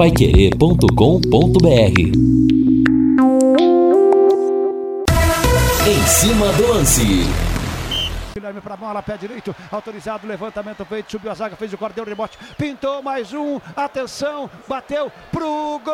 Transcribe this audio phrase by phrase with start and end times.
[0.00, 2.00] paiquerê.com.br
[5.86, 7.04] Em cima do lance.
[8.32, 11.96] Guilherme para a bola, pé direito, autorizado, levantamento feito, subiu a zaga, fez o corte,
[11.96, 15.92] deu rebote, pintou mais um, atenção, bateu pro gol!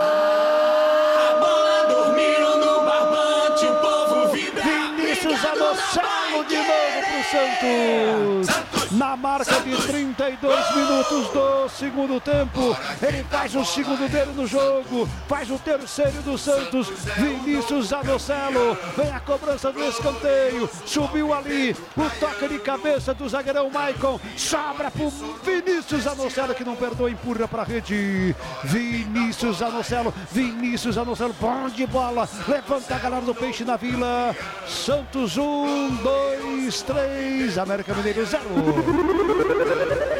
[0.00, 4.62] A bola dormiu no barbante, o povo vibra.
[4.62, 8.68] Vinícius Anocelo de novo pro Santos!
[8.90, 12.74] Na marca de 32 minutos do segundo tempo,
[13.06, 19.12] ele faz o segundo dele no jogo, faz o terceiro do Santos, Vinícius Anocelo, vem
[19.12, 25.12] a cobrança do escanteio, subiu ali, o toque de cabeça do zagueirão Maicon, sobra pro
[25.44, 32.26] Vinícius Anocelo que não perdoa, empurra pra rede, Vinícius Anocelo, Vinícius Anocelo, bom de bola,
[32.48, 34.34] levanta a galera do Peixe na Vila,
[34.66, 36.37] Santos 1, 2,
[36.82, 40.17] 3, América Mineiro 0.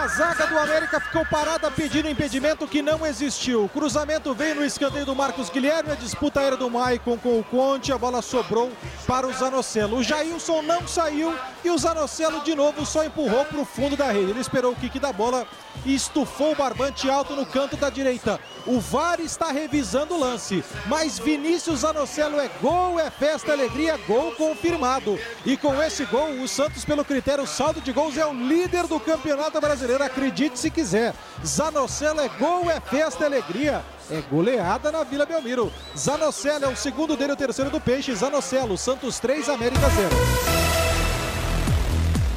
[0.00, 3.68] A zaga do América ficou parada pedindo impedimento que não existiu.
[3.70, 7.92] Cruzamento veio no escanteio do Marcos Guilherme, a disputa era do Maicon com o Conte,
[7.92, 8.72] a bola sobrou
[9.06, 9.98] para o Zanocelo.
[9.98, 14.10] O Jailson não saiu e o Zanocelo de novo só empurrou para o fundo da
[14.10, 14.30] rede.
[14.30, 15.46] Ele esperou o kick da bola
[15.84, 18.40] e estufou o barbante alto no canto da direita.
[18.66, 24.32] O VAR está revisando o lance, mas Vinícius Zanocelo é gol, é festa, alegria, gol
[24.32, 25.18] confirmado.
[25.44, 29.00] E com esse gol, o Santos, pelo critério saldo de gols, é o líder do
[29.00, 29.99] campeonato brasileiro.
[30.04, 31.14] Acredite se quiser.
[31.44, 33.82] Zanocelo é gol, é festa, é alegria.
[34.10, 35.72] É goleada na Vila Belmiro.
[35.96, 38.14] Zanocelo é o segundo dele, o terceiro do Peixe.
[38.14, 40.60] Zanocelo, Santos 3, América 0.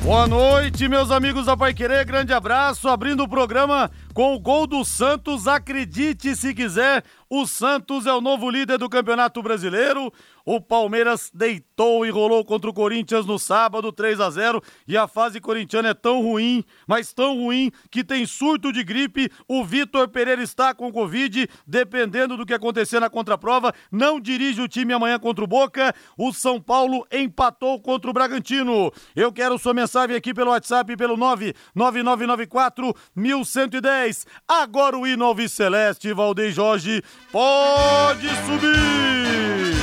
[0.04, 2.04] Boa noite, meus amigos da Pai Querer.
[2.04, 2.90] Grande abraço.
[2.90, 5.48] Abrindo o programa com o gol do Santos.
[5.48, 7.04] Acredite se quiser,
[7.36, 10.14] o Santos é o novo líder do Campeonato Brasileiro.
[10.46, 15.08] O Palmeiras deitou e rolou contra o Corinthians no sábado, 3 a 0 E a
[15.08, 19.32] fase corintiana é tão ruim, mas tão ruim, que tem surto de gripe.
[19.48, 21.50] O Vitor Pereira está com Covid.
[21.66, 25.96] Dependendo do que acontecer na contraprova, não dirige o time amanhã contra o Boca.
[26.18, 28.92] O São Paulo empatou contra o Bragantino.
[29.16, 34.03] Eu quero sua mensagem aqui pelo WhatsApp, pelo 99994 1110.
[34.48, 37.04] Agora o hino Alves Celeste, Valdeir Jorge.
[37.32, 39.74] Pode subir!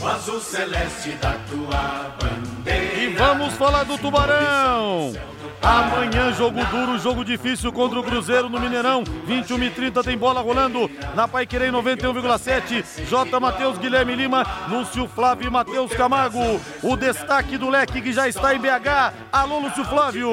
[0.00, 2.94] O azul celeste da tua bandeira.
[2.94, 5.12] E vamos falar do Tubarão.
[5.60, 9.02] Amanhã, jogo duro, jogo difícil contra o Cruzeiro no Mineirão.
[9.26, 13.04] 21 e 30 tem bola rolando na Paiquerei 91,7.
[13.06, 13.40] J.
[13.40, 16.60] Matheus Guilherme Lima, Lúcio Flávio e Matheus Camargo.
[16.82, 19.12] O destaque do leque que já está em BH.
[19.32, 20.30] Alô, Lúcio Flávio.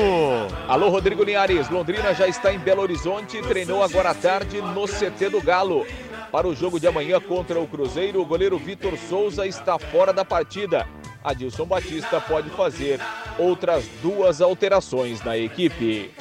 [0.67, 1.69] Alô, Rodrigo Linhares.
[1.69, 5.85] Londrina já está em Belo Horizonte e treinou agora à tarde no CT do Galo.
[6.31, 10.25] Para o jogo de amanhã contra o Cruzeiro, o goleiro Vitor Souza está fora da
[10.25, 10.85] partida.
[11.25, 12.99] Adilson Batista pode fazer
[13.37, 16.11] outras duas alterações na equipe.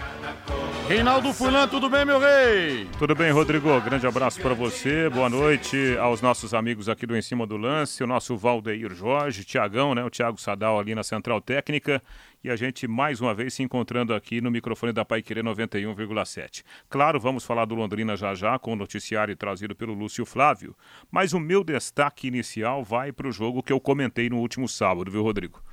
[0.89, 2.87] Reinaldo Fulan, tudo bem, meu rei?
[2.99, 3.81] Tudo bem, Rodrigo?
[3.81, 5.09] Grande abraço para você.
[5.09, 9.45] Boa noite aos nossos amigos aqui do Em Cima do Lance, o nosso Valdeir Jorge,
[9.45, 10.05] Tiagão, né?
[10.05, 12.03] O Thiago Sadal ali na Central Técnica.
[12.45, 16.63] E a gente mais uma vez se encontrando aqui no microfone da Pai Querer 91,7.
[16.91, 20.77] Claro, vamos falar do Londrina já já, com o noticiário trazido pelo Lúcio Flávio.
[21.11, 25.11] Mas o meu destaque inicial vai para o jogo que eu comentei no último sábado,
[25.11, 25.65] viu, Rodrigo?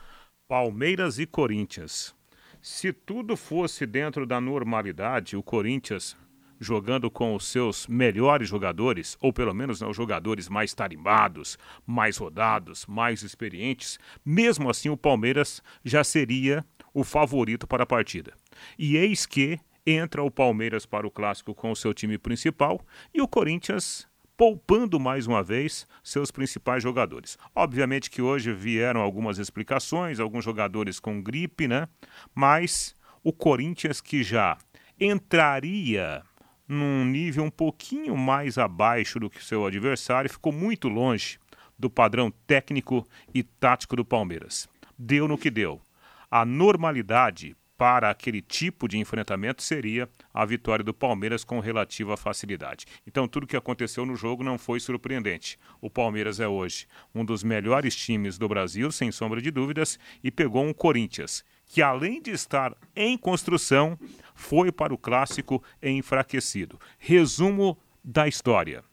[0.47, 2.15] Palmeiras e Corinthians.
[2.61, 6.15] Se tudo fosse dentro da normalidade, o Corinthians
[6.61, 11.57] jogando com os seus melhores jogadores, ou pelo menos né, os jogadores mais tarimbados,
[11.87, 16.63] mais rodados, mais experientes, mesmo assim o Palmeiras já seria
[16.93, 18.33] o favorito para a partida.
[18.77, 22.79] E eis que entra o Palmeiras para o clássico com o seu time principal
[23.11, 24.07] e o Corinthians
[24.37, 27.37] poupando mais uma vez seus principais jogadores.
[27.55, 31.87] Obviamente que hoje vieram algumas explicações, alguns jogadores com gripe, né?
[32.33, 34.57] Mas o Corinthians que já
[34.99, 36.23] entraria
[36.71, 41.37] num nível um pouquinho mais abaixo do que seu adversário, ficou muito longe
[41.77, 44.69] do padrão técnico e tático do Palmeiras.
[44.97, 45.81] Deu no que deu.
[46.29, 52.85] A normalidade para aquele tipo de enfrentamento seria a vitória do Palmeiras com relativa facilidade.
[53.05, 55.57] Então, tudo que aconteceu no jogo não foi surpreendente.
[55.81, 60.29] O Palmeiras é hoje um dos melhores times do Brasil, sem sombra de dúvidas, e
[60.29, 63.97] pegou um Corinthians que, além de estar em construção,
[64.35, 66.77] foi para o clássico enfraquecido.
[66.99, 68.83] Resumo da história.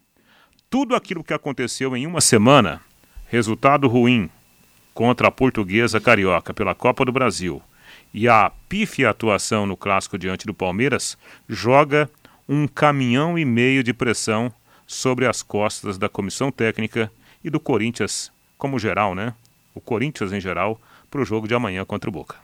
[0.70, 2.80] Tudo aquilo que aconteceu em uma semana,
[3.26, 4.30] resultado ruim
[4.94, 7.60] contra a portuguesa carioca pela Copa do Brasil
[8.14, 12.08] e a pífia atuação no clássico diante do Palmeiras, joga
[12.48, 14.52] um caminhão e meio de pressão
[14.86, 17.10] sobre as costas da comissão técnica
[17.42, 19.34] e do Corinthians como geral, né?
[19.74, 22.36] O Corinthians em geral, para o jogo de amanhã contra o Boca.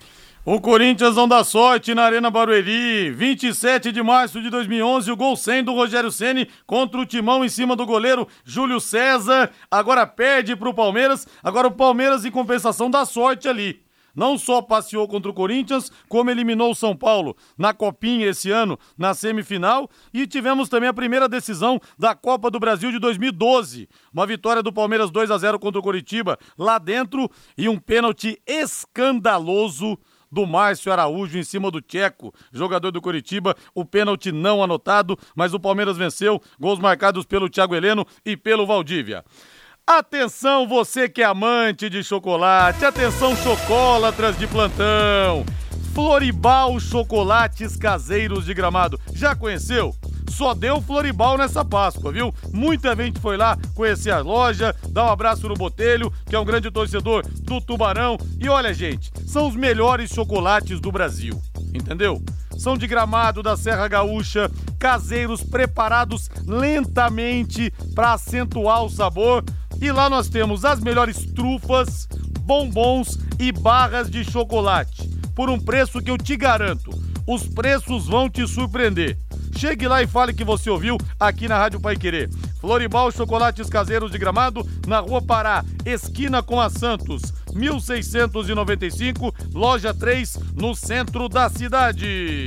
[0.46, 3.10] O Corinthians não dá sorte na Arena Barueri.
[3.10, 7.48] 27 de março de 2011, o gol 100 do Rogério Ceni contra o Timão em
[7.48, 9.50] cima do goleiro Júlio César.
[9.70, 11.26] Agora perde para o Palmeiras.
[11.42, 13.82] Agora o Palmeiras, em compensação, dá sorte ali.
[14.14, 18.78] Não só passeou contra o Corinthians, como eliminou o São Paulo na Copinha esse ano,
[18.98, 19.88] na semifinal.
[20.12, 23.88] E tivemos também a primeira decisão da Copa do Brasil de 2012.
[24.12, 28.38] Uma vitória do Palmeiras 2 a 0 contra o Coritiba lá dentro e um pênalti
[28.46, 29.98] escandaloso
[30.34, 35.54] do Márcio Araújo em cima do Tcheco, jogador do Curitiba, o pênalti não anotado, mas
[35.54, 39.24] o Palmeiras venceu, gols marcados pelo Thiago Heleno e pelo Valdívia.
[39.86, 45.44] Atenção você que é amante de chocolate, atenção chocolatras de plantão.
[45.94, 48.98] Floribal Chocolates Caseiros de Gramado.
[49.14, 49.94] Já conheceu?
[50.28, 52.34] Só deu Floribal nessa Páscoa, viu?
[52.52, 56.44] Muita gente foi lá conhecer a loja, dar um abraço no Botelho, que é um
[56.44, 58.18] grande torcedor do Tubarão.
[58.40, 61.40] E olha, gente, são os melhores chocolates do Brasil,
[61.72, 62.22] entendeu?
[62.58, 69.44] São de gramado da Serra Gaúcha, caseiros preparados lentamente para acentuar o sabor.
[69.80, 72.08] E lá nós temos as melhores trufas,
[72.40, 76.90] bombons e barras de chocolate por um preço que eu te garanto,
[77.26, 79.18] os preços vão te surpreender.
[79.56, 82.28] Chegue lá e fale que você ouviu aqui na Rádio Pai Querer.
[82.60, 87.22] Floribal Chocolates Caseiros de Gramado, na Rua Pará, esquina com a Santos,
[87.52, 92.46] 1695, loja 3, no centro da cidade.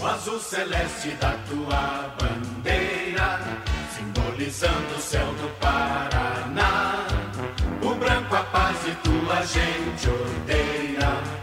[0.00, 3.40] O azul celeste da tua bandeira,
[3.94, 6.19] simbolizando o céu do Paraná.
[8.40, 11.39] O branco a paz e tua gente odeia.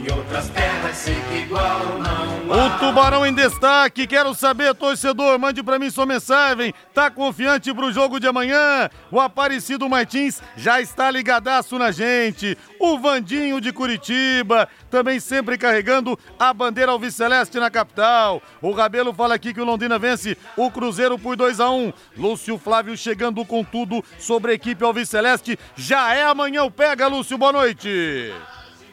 [0.00, 2.66] Em outras terras que igual não há.
[2.66, 6.72] O Tubarão em destaque, quero saber, torcedor, mande pra mim sua mensagem.
[6.94, 8.88] Tá confiante pro jogo de amanhã?
[9.10, 12.56] O Aparecido Martins já está ligadaço na gente.
[12.80, 18.40] O Vandinho de Curitiba, também sempre carregando a bandeira alviceleste na capital.
[18.62, 22.56] O Rabelo fala aqui que o Londrina vence o Cruzeiro por 2 a 1 Lúcio
[22.56, 25.58] Flávio chegando com tudo sobre a equipe alviceleste.
[25.76, 28.32] Já é amanhã o Pega, Lúcio, boa noite.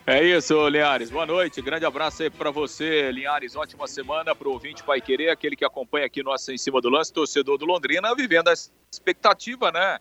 [0.10, 1.10] É isso, Linhares.
[1.10, 1.62] Boa noite.
[1.62, 3.58] Grande abraço aí para você, Linhares.
[3.58, 6.88] Ótima semana para o ouvinte Pai Querer, aquele que acompanha aqui nossa Em Cima do
[6.88, 8.54] Lance, torcedor do Londrina, vivendo a
[8.90, 10.00] expectativa, né?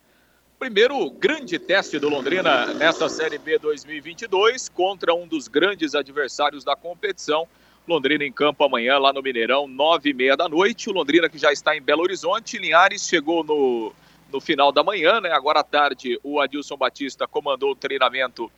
[0.61, 6.77] Primeiro grande teste do Londrina nessa Série B 2022 contra um dos grandes adversários da
[6.77, 7.49] competição.
[7.89, 10.89] Londrina em campo amanhã lá no Mineirão, nove e meia da noite.
[10.89, 12.59] O Londrina que já está em Belo Horizonte.
[12.59, 13.93] Linhares chegou no,
[14.33, 15.33] no final da manhã, né?
[15.33, 18.49] Agora à tarde o Adilson Batista comandou o treinamento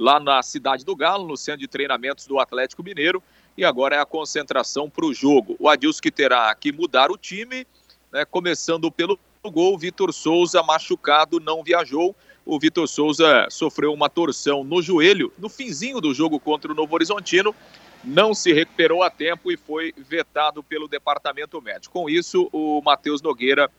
[0.00, 3.22] lá na Cidade do Galo, no centro de treinamentos do Atlético Mineiro,
[3.54, 5.56] e agora é a concentração para o jogo.
[5.58, 7.66] O Adilson que terá que mudar o time,
[8.10, 12.16] né, começando pelo gol, Vitor Souza machucado, não viajou.
[12.46, 16.94] O Vitor Souza sofreu uma torção no joelho no finzinho do jogo contra o Novo
[16.94, 17.54] Horizontino,
[18.02, 21.92] não se recuperou a tempo e foi vetado pelo departamento médico.
[21.92, 23.70] Com isso, o Matheus Nogueira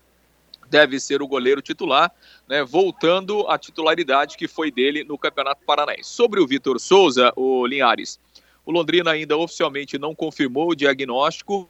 [0.71, 2.09] deve ser o goleiro titular,
[2.47, 6.09] né, voltando à titularidade que foi dele no Campeonato Paranaense.
[6.09, 8.17] Sobre o Vitor Souza, o Linhares,
[8.65, 11.69] o Londrina ainda oficialmente não confirmou o diagnóstico.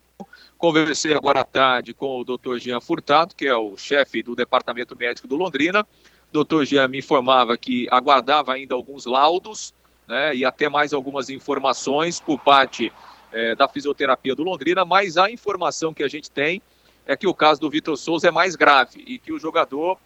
[0.56, 2.58] Conversei agora à tarde com o Dr.
[2.60, 5.86] Jean Furtado, que é o chefe do Departamento Médico do Londrina.
[6.32, 6.64] O Dr.
[6.64, 9.74] Jean me informava que aguardava ainda alguns laudos
[10.08, 12.94] né, e até mais algumas informações por parte
[13.32, 16.62] é, da fisioterapia do Londrina, mas a informação que a gente tem
[17.06, 19.98] é que o caso do Vitor Souza é mais grave e que o jogador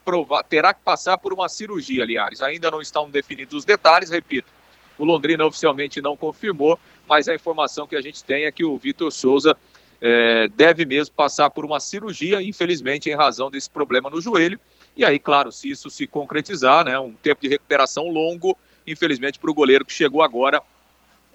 [0.50, 2.42] terá que passar por uma cirurgia, aliás.
[2.42, 4.52] Ainda não estão definidos os detalhes, repito.
[4.98, 8.78] O Londrina oficialmente não confirmou, mas a informação que a gente tem é que o
[8.78, 9.58] Vitor Souza
[10.02, 14.60] é, deve mesmo passar por uma cirurgia, infelizmente, em razão desse problema no joelho.
[14.96, 19.52] E aí, claro, se isso se concretizar, né, um tempo de recuperação longo, infelizmente, para
[19.52, 20.62] o goleiro que chegou agora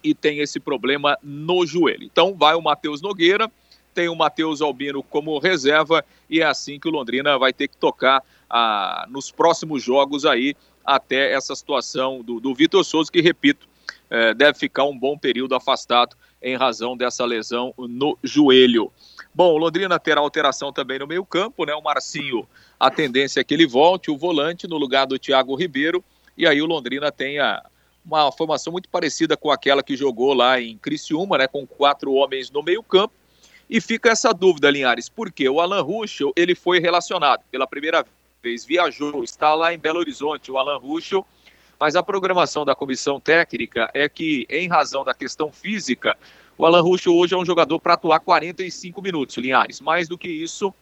[0.02, 2.04] e tem esse problema no joelho.
[2.04, 3.50] Então, vai o Matheus Nogueira
[4.00, 7.76] tem o Matheus Albino como reserva e é assim que o Londrina vai ter que
[7.76, 13.68] tocar ah, nos próximos jogos aí até essa situação do, do Vitor Souza, que, repito,
[14.08, 18.90] eh, deve ficar um bom período afastado em razão dessa lesão no joelho.
[19.34, 21.74] Bom, o Londrina terá alteração também no meio campo, né?
[21.74, 26.02] O Marcinho, a tendência é que ele volte, o volante no lugar do Thiago Ribeiro,
[26.38, 27.62] e aí o Londrina tenha
[28.02, 31.46] uma formação muito parecida com aquela que jogou lá em Criciúma, né?
[31.46, 33.19] Com quatro homens no meio campo,
[33.70, 38.04] e fica essa dúvida, Linhares, porque o Alan Ruschel, ele foi relacionado pela primeira
[38.42, 41.24] vez, viajou, está lá em Belo Horizonte, o Alan Ruschel,
[41.78, 46.16] mas a programação da comissão técnica é que, em razão da questão física,
[46.58, 49.80] O Alan Ruschel hoje é um jogador para atuar 45 minutos, Linhares.
[49.80, 50.74] Mais do que isso,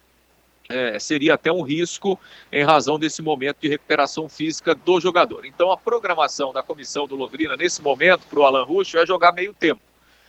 [0.69, 2.19] é, seria até um risco
[2.51, 5.47] em razão desse momento de recuperação física do jogador.
[5.47, 9.31] Então, a programação da comissão do Londrina nesse momento para o Alan Ruschel é jogar
[9.31, 9.81] meio tempo.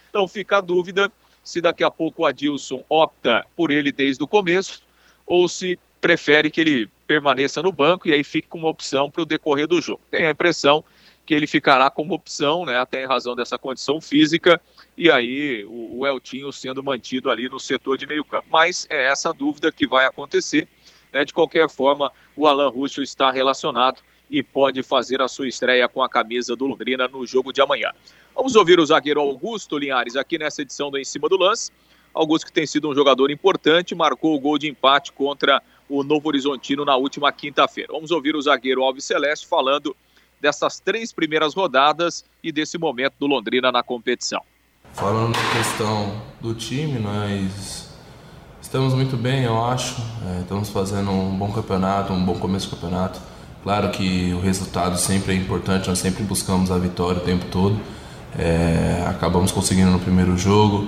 [0.07, 1.11] Então, fica a dúvida
[1.43, 4.83] se daqui a pouco o Adilson opta por ele desde o começo
[5.25, 9.25] ou se prefere que ele permaneça no banco e aí fique como opção para o
[9.25, 10.01] decorrer do jogo.
[10.09, 10.83] Tem a impressão
[11.25, 14.59] que ele ficará como opção, né, até em razão dessa condição física,
[14.97, 18.47] e aí o, o Eltinho sendo mantido ali no setor de meio campo.
[18.49, 20.67] Mas é essa dúvida que vai acontecer.
[21.13, 25.87] Né, de qualquer forma, o Alan Russo está relacionado e pode fazer a sua estreia
[25.87, 27.91] com a camisa do Londrina no jogo de amanhã.
[28.39, 31.73] Vamos ouvir o zagueiro Augusto Linhares aqui nessa edição do Em Cima do Lance.
[32.13, 36.29] Augusto que tem sido um jogador importante, marcou o gol de empate contra o Novo
[36.29, 37.91] Horizontino na última quinta-feira.
[37.91, 39.93] Vamos ouvir o zagueiro Alves Celeste falando
[40.39, 44.41] dessas três primeiras rodadas e desse momento do Londrina na competição.
[44.93, 47.89] Falando da questão do time, nós
[48.61, 49.97] estamos muito bem, eu acho.
[50.25, 53.19] É, estamos fazendo um bom campeonato, um bom começo do campeonato.
[53.63, 57.98] Claro que o resultado sempre é importante, nós sempre buscamos a vitória o tempo todo.
[58.37, 60.87] É, acabamos conseguindo no primeiro jogo,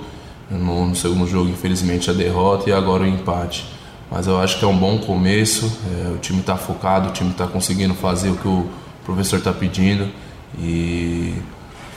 [0.50, 3.66] no, no, segundo jogo, infelizmente, a derrota e agora o empate.
[4.10, 7.30] Mas eu acho que é um bom começo, é, o time está focado, o time
[7.30, 8.68] está conseguindo fazer o que o
[9.04, 10.08] professor está pedindo.
[10.58, 11.34] E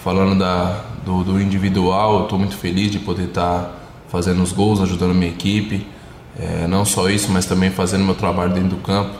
[0.03, 3.71] falando da, do, do individual, estou muito feliz de poder estar tá
[4.07, 5.85] fazendo os gols, ajudando a minha equipe.
[6.39, 9.17] É, não só isso, mas também fazendo meu trabalho dentro do campo,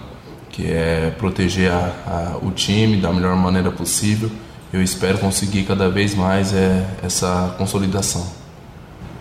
[0.49, 4.29] que é proteger a, a, o time da melhor maneira possível.
[4.75, 8.27] Eu espero conseguir cada vez mais é, essa consolidação.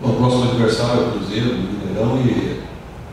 [0.01, 2.61] Bom, o próximo adversário é o Cruzeiro, do Mineirão, e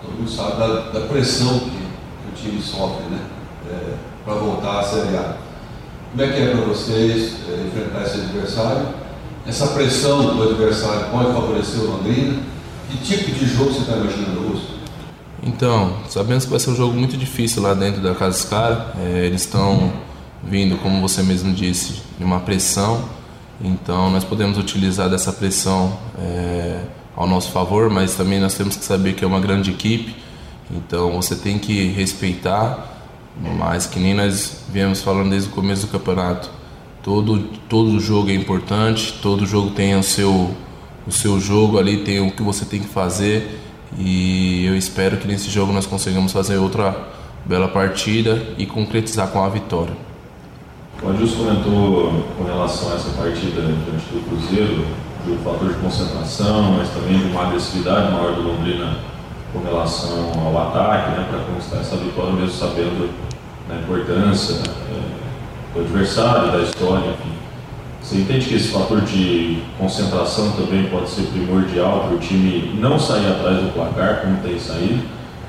[0.03, 3.21] todo mundo sabe da, da pressão que, que, o time sofre, né?
[3.71, 3.95] É,
[4.25, 5.37] para voltar à Série A.
[6.11, 8.89] Como é que é para vocês é, enfrentar esse adversário?
[9.47, 12.43] Essa pressão do adversário pode favorecer o Londrina?
[12.91, 14.67] Que tipo de jogo você está imaginando, Augusto?
[15.45, 18.79] Então, sabemos que vai ser um jogo muito difícil lá dentro da Casa dos Caras.
[18.99, 19.93] É, eles estão
[20.43, 23.09] vindo, como você mesmo disse, de uma pressão.
[23.61, 26.81] Então, nós podemos utilizar dessa pressão é,
[27.15, 30.17] ao nosso favor, mas também nós temos que saber que é uma grande equipe.
[30.71, 32.93] Então, você tem que respeitar
[33.41, 36.51] mas que nem nós viemos falando desde o começo do campeonato,
[37.03, 40.51] todo, todo jogo é importante, todo jogo tem o seu,
[41.07, 43.61] o seu jogo ali, tem o que você tem que fazer
[43.99, 47.09] e eu espero que nesse jogo nós consigamos fazer outra
[47.45, 49.95] bela partida e concretizar com a vitória.
[51.05, 54.87] O Adilson comentou com relação a essa partida diante do Cruzeiro,
[55.27, 58.99] do fator de concentração, mas também de uma agressividade maior do Londrina
[59.53, 63.13] com relação ao ataque, né, para conquistar essa vitória, mesmo sabendo
[63.69, 67.33] da importância é, do adversário, da história, enfim.
[68.01, 72.97] Você entende que esse fator de concentração também pode ser primordial para o time não
[72.97, 75.03] sair atrás do placar, como tem saído,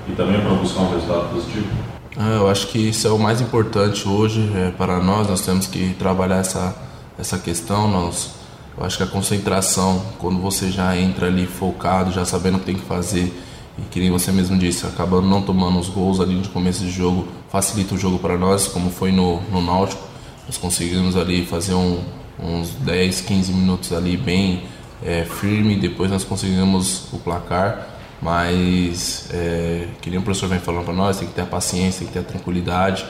[0.10, 1.92] e também para buscar um resultado positivo?
[2.15, 5.27] Ah, eu acho que isso é o mais importante hoje é, para nós.
[5.27, 6.75] Nós temos que trabalhar essa,
[7.17, 7.88] essa questão.
[7.88, 8.32] Nós,
[8.77, 12.67] eu acho que a concentração, quando você já entra ali focado, já sabendo o que
[12.67, 13.34] tem que fazer,
[13.79, 16.91] e que nem você mesmo disse, acabando não tomando os gols ali de começo de
[16.91, 20.03] jogo, facilita o jogo para nós, como foi no, no Náutico.
[20.46, 22.00] Nós conseguimos ali fazer um,
[22.39, 24.65] uns 10, 15 minutos ali bem
[25.03, 27.92] é, firme, depois nós conseguimos o placar.
[28.23, 31.99] Mas, é, que nem o professor vem falando para nós, tem que ter a paciência,
[31.99, 33.05] tem que ter a tranquilidade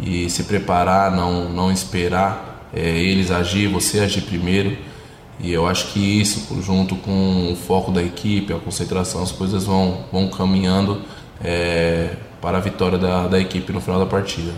[0.00, 4.76] e se preparar, não, não esperar é, eles agir, você agir primeiro.
[5.38, 9.64] E eu acho que isso, junto com o foco da equipe, a concentração, as coisas
[9.64, 11.02] vão, vão caminhando
[11.40, 14.52] é, para a vitória da, da equipe no final da partida.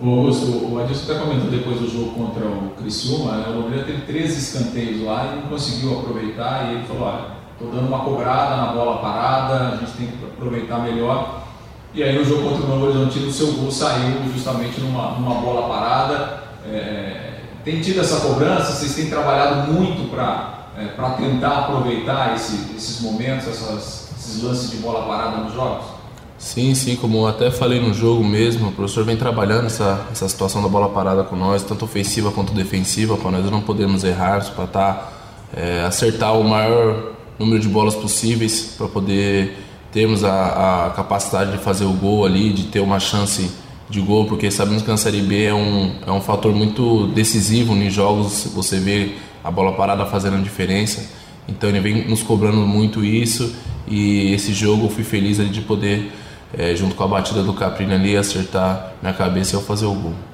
[0.00, 3.48] O Adilson até comentou depois do jogo contra o Criciúma, né?
[3.48, 7.70] o Londrina teve 13 escanteios lá e não conseguiu aproveitar, e ele falou, olha, estou
[7.70, 11.42] dando uma cobrada na bola parada, a gente tem que aproveitar melhor.
[11.92, 15.34] E aí no jogo contra o Novo Horizontino, o seu gol saiu justamente numa, numa
[15.40, 16.44] bola parada.
[16.66, 18.72] É, tem tido essa cobrança?
[18.72, 20.86] Vocês têm trabalhado muito para é,
[21.16, 25.84] tentar aproveitar esse, esses momentos, essas, esses lances de bola parada nos jogos?
[26.38, 30.62] Sim, sim, como até falei no jogo mesmo, o professor vem trabalhando essa, essa situação
[30.62, 34.66] da bola parada com nós, tanto ofensiva quanto defensiva, para nós não podermos errar, para
[34.66, 35.08] tá,
[35.54, 37.09] é, acertar o maior
[37.40, 39.56] número de bolas possíveis, para poder
[39.90, 43.50] termos a, a capacidade de fazer o gol ali, de ter uma chance
[43.88, 47.74] de gol, porque sabemos que na Série B é um, é um fator muito decisivo
[47.74, 51.10] nos jogos, você vê a bola parada fazendo a diferença.
[51.48, 53.52] Então ele vem nos cobrando muito isso
[53.88, 56.12] e esse jogo eu fui feliz de poder,
[56.56, 59.94] é, junto com a batida do Caprini ali, acertar minha cabeça e eu fazer o
[59.94, 60.29] gol.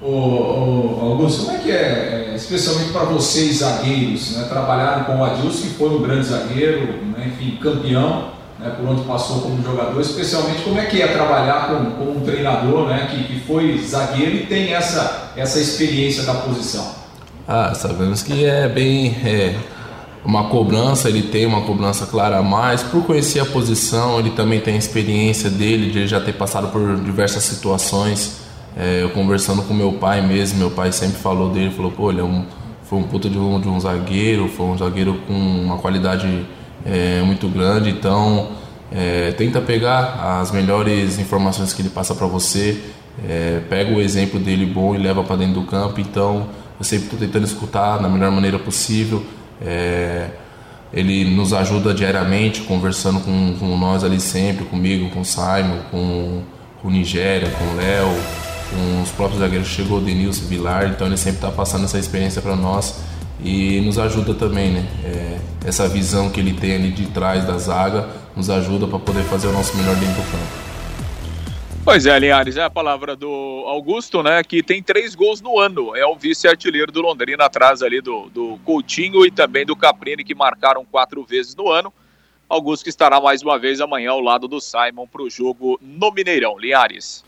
[0.00, 4.46] Ô, ô, Augusto, como é que é, é especialmente para vocês zagueiros, né?
[4.48, 6.86] trabalharam com o Adilson, que foi um grande zagueiro,
[7.16, 7.32] né?
[7.32, 8.74] enfim, campeão, né?
[8.78, 12.88] por onde passou como jogador, especialmente como é que é trabalhar com, com um treinador
[12.88, 13.08] né?
[13.10, 16.86] que, que foi zagueiro e tem essa, essa experiência da posição.
[17.48, 19.56] Ah, sabemos que é bem é,
[20.22, 24.60] uma cobrança, ele tem uma cobrança clara a mais, por conhecer a posição, ele também
[24.60, 28.45] tem a experiência dele, de ele já ter passado por diversas situações.
[28.76, 32.20] É, eu conversando com meu pai mesmo, meu pai sempre falou dele, falou, pô, ele
[32.20, 32.44] é um,
[32.82, 36.46] foi um puta de um, de um zagueiro, foi um zagueiro com uma qualidade
[36.84, 38.50] é, muito grande, então
[38.92, 42.82] é, tenta pegar as melhores informações que ele passa para você,
[43.26, 46.46] é, pega o exemplo dele bom e leva para dentro do campo, então
[46.78, 49.24] eu sempre estou tentando escutar da melhor maneira possível.
[49.60, 50.28] É,
[50.92, 56.42] ele nos ajuda diariamente, conversando com, com nós ali sempre, comigo, com o Simon, com,
[56.80, 58.16] com o Nigéria, com o Léo,
[58.70, 59.68] com os próprios zagueiros.
[59.68, 63.00] Chegou Denilson Vilar, então ele sempre está passando essa experiência para nós
[63.42, 64.88] e nos ajuda também, né?
[65.04, 69.22] É, essa visão que ele tem ali de trás da zaga nos ajuda para poder
[69.24, 70.66] fazer o nosso melhor dentro do campo.
[71.84, 73.28] Pois é, Linhares, é a palavra do
[73.66, 74.42] Augusto, né?
[74.42, 75.94] Que tem três gols no ano.
[75.94, 80.34] É o vice-artilheiro do Londrina, atrás ali do, do Coutinho e também do Caprini, que
[80.34, 81.92] marcaram quatro vezes no ano.
[82.48, 86.10] Augusto que estará mais uma vez amanhã ao lado do Simon para o jogo no
[86.10, 86.58] Mineirão.
[86.58, 87.24] Linhares.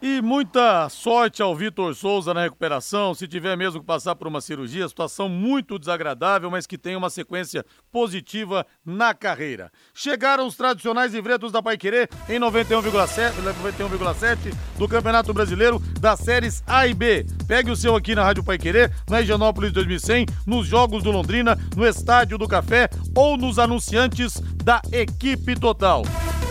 [0.00, 4.42] E muita sorte ao Vitor Souza na recuperação, se tiver mesmo que passar por uma
[4.42, 9.72] cirurgia, situação muito desagradável, mas que tem uma sequência positiva na carreira.
[9.94, 16.86] Chegaram os tradicionais livretos da Paiquerê em 91,7 91,7 do Campeonato Brasileiro das séries A
[16.86, 17.24] e B.
[17.48, 21.86] Pegue o seu aqui na Rádio Paiquerê, na Higienópolis 2100, nos Jogos do Londrina, no
[21.86, 26.02] Estádio do Café ou nos anunciantes da equipe total.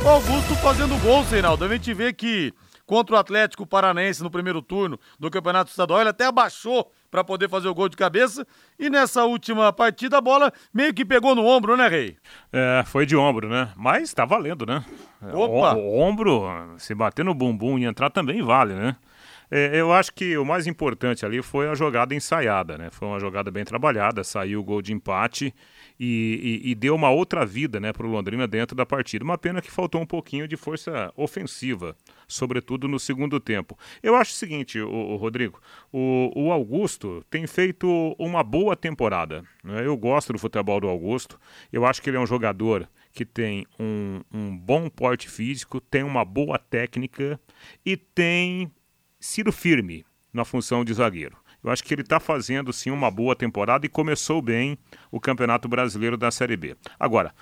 [0.03, 1.63] Augusto fazendo gol, Reinaldo.
[1.63, 2.51] A gente vê que
[2.85, 6.01] contra o Atlético Paranaense no primeiro turno do Campeonato Estadual.
[6.01, 8.45] Ele até abaixou para poder fazer o gol de cabeça.
[8.77, 12.17] E nessa última partida a bola meio que pegou no ombro, né, Rei?
[12.51, 13.69] É, foi de ombro, né?
[13.75, 14.83] Mas tá valendo, né?
[15.33, 15.75] Opa!
[15.75, 16.43] O, o ombro,
[16.77, 18.95] se bater no bumbum e entrar também vale, né?
[19.49, 22.89] É, eu acho que o mais importante ali foi a jogada ensaiada, né?
[22.91, 25.53] Foi uma jogada bem trabalhada, saiu o gol de empate
[25.99, 29.23] e, e, e deu uma outra vida né, para o Londrina dentro da partida.
[29.23, 31.95] Uma pena que faltou um pouquinho de força ofensiva,
[32.27, 33.77] sobretudo no segundo tempo.
[34.01, 35.59] Eu acho o seguinte, o, o Rodrigo,
[35.91, 39.43] o, o, Augusto tem feito uma boa temporada.
[39.63, 39.85] Né?
[39.85, 41.39] Eu gosto do futebol do Augusto,
[41.71, 46.03] eu acho que ele é um jogador que tem um, um bom porte físico, tem
[46.03, 47.39] uma boa técnica
[47.85, 48.69] e tem
[49.25, 51.35] sido firme na função de zagueiro.
[51.63, 54.77] Eu acho que ele está fazendo sim uma boa temporada e começou bem
[55.11, 56.77] o Campeonato Brasileiro da Série B.
[56.99, 57.33] Agora,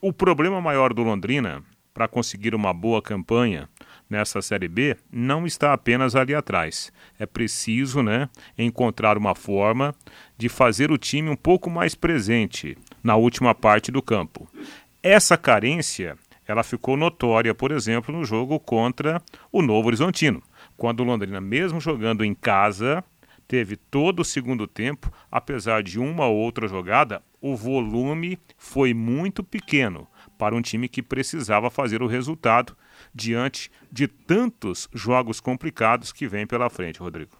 [0.00, 1.62] o problema maior do Londrina
[1.94, 3.68] para conseguir uma boa campanha
[4.08, 6.92] nessa Série B não está apenas ali atrás.
[7.18, 9.94] É preciso né, encontrar uma forma
[10.36, 14.48] de fazer o time um pouco mais presente na última parte do campo.
[15.02, 16.16] Essa carência
[16.46, 20.42] ela ficou notória, por exemplo, no jogo contra o Novo Horizontino,
[20.80, 23.04] quando o Londrina, mesmo jogando em casa,
[23.46, 29.44] teve todo o segundo tempo, apesar de uma ou outra jogada, o volume foi muito
[29.44, 32.74] pequeno para um time que precisava fazer o resultado
[33.14, 37.32] diante de tantos jogos complicados que vem pela frente, Rodrigo.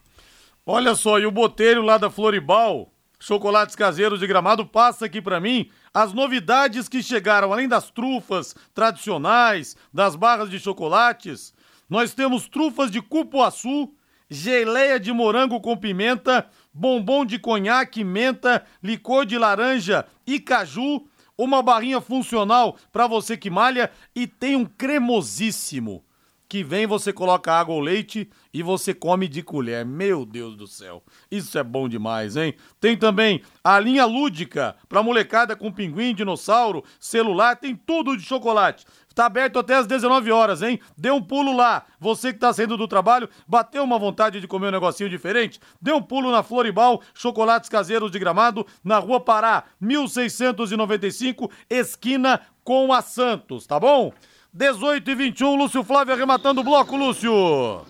[0.67, 5.41] Olha só, e o Botelho lá da Floribal, chocolates caseiros de gramado, passa aqui para
[5.41, 11.55] mim as novidades que chegaram, além das trufas tradicionais, das barras de chocolates.
[11.91, 13.93] Nós temos trufas de cupuaçu,
[14.31, 21.05] geleia de morango com pimenta, bombom de conhaque, menta, licor de laranja e caju,
[21.37, 26.05] uma barrinha funcional para você que malha e tem um cremosíssimo
[26.51, 29.87] que vem você coloca água ou leite e você come de colher.
[29.87, 32.57] Meu Deus do céu, isso é bom demais, hein?
[32.81, 38.85] Tem também a linha lúdica para molecada com pinguim, dinossauro, celular, tem tudo de chocolate.
[39.15, 40.81] Tá aberto até às 19 horas, hein?
[40.97, 41.85] Dê um pulo lá.
[42.01, 45.61] Você que tá saindo do trabalho, bateu uma vontade de comer um negocinho diferente?
[45.81, 52.93] Dê um pulo na Floribal, chocolates caseiros de gramado, na Rua Pará, 1695, esquina com
[52.93, 54.13] a Santos, tá bom?
[54.53, 57.87] 18 e 21, Lúcio Flávio arrematando o bloco, Lúcio.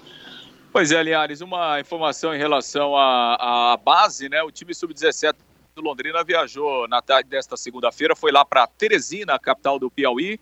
[0.70, 4.42] Pois é, Linhares, uma informação em relação à, à base, né?
[4.42, 5.35] O time sub-17
[5.75, 10.38] do Londrina viajou na tarde desta segunda-feira, foi lá para Teresina, capital do Piauí.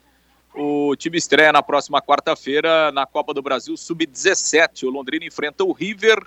[0.54, 4.88] O time estreia na próxima quarta-feira na Copa do Brasil Sub-17.
[4.88, 6.20] O Londrina enfrenta o River,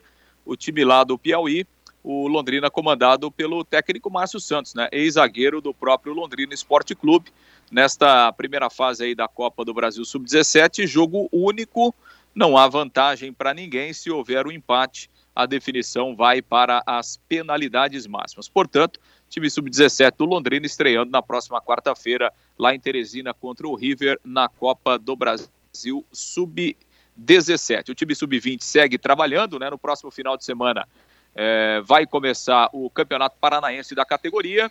[0.45, 1.65] o time lá do Piauí.
[2.03, 4.87] O Londrina comandado pelo técnico Márcio Santos, né?
[4.91, 7.31] Ex-zagueiro do próprio Londrina Esporte Clube.
[7.71, 11.95] Nesta primeira fase aí da Copa do Brasil Sub-17, jogo único,
[12.35, 18.05] não há vantagem para ninguém se houver um empate a definição vai para as penalidades
[18.05, 18.49] máximas.
[18.49, 24.19] Portanto, time sub-17 do Londrina estreando na próxima quarta-feira lá em Teresina contra o River
[24.23, 27.89] na Copa do Brasil sub-17.
[27.89, 29.69] O time sub-20 segue trabalhando, né?
[29.69, 30.87] No próximo final de semana
[31.33, 34.69] é, vai começar o Campeonato Paranaense da categoria.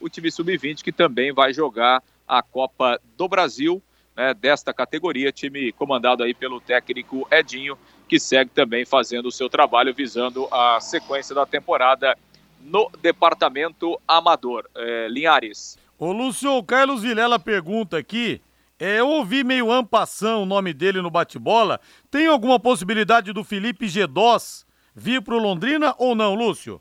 [0.00, 3.82] O time sub-20 que também vai jogar a Copa do Brasil
[4.16, 7.76] né, desta categoria, time comandado aí pelo técnico Edinho,
[8.08, 12.16] que segue também fazendo o seu trabalho visando a sequência da temporada
[12.60, 14.68] no departamento amador.
[14.76, 15.76] É, Linhares.
[15.98, 18.40] Ô Lúcio, o Carlos Vilela pergunta aqui.
[18.78, 21.80] É, eu ouvi meio ampação o nome dele no bate-bola.
[22.10, 24.64] Tem alguma possibilidade do Felipe Gedós
[24.94, 26.80] vir para o Londrina ou não, Lúcio?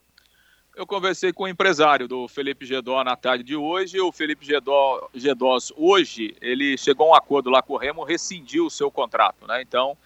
[0.80, 4.00] Eu conversei com o empresário do Felipe Gedó na tarde de hoje.
[4.00, 8.65] O Felipe Gedó, Gedós, hoje, ele chegou a um acordo lá com o Remo, rescindiu
[8.65, 9.62] o seu contrato, né?
[9.62, 9.98] Então,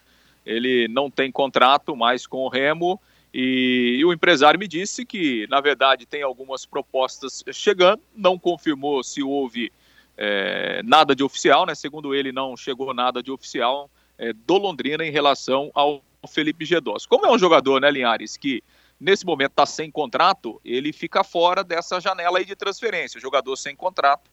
[0.43, 2.99] ele não tem contrato mais com o Remo.
[3.31, 9.03] E, e, o empresário me disse que, na verdade, tem algumas propostas chegando, não confirmou
[9.03, 9.71] se houve
[10.17, 11.75] é, nada de oficial, né?
[11.75, 17.05] Segundo ele, não chegou nada de oficial é, do Londrina em relação ao Felipe Gedós.
[17.05, 18.63] Como é um jogador, né, Linhares, que
[19.03, 23.19] nesse momento está sem contrato, ele fica fora dessa janela aí de transferência.
[23.19, 24.31] Jogador sem contrato,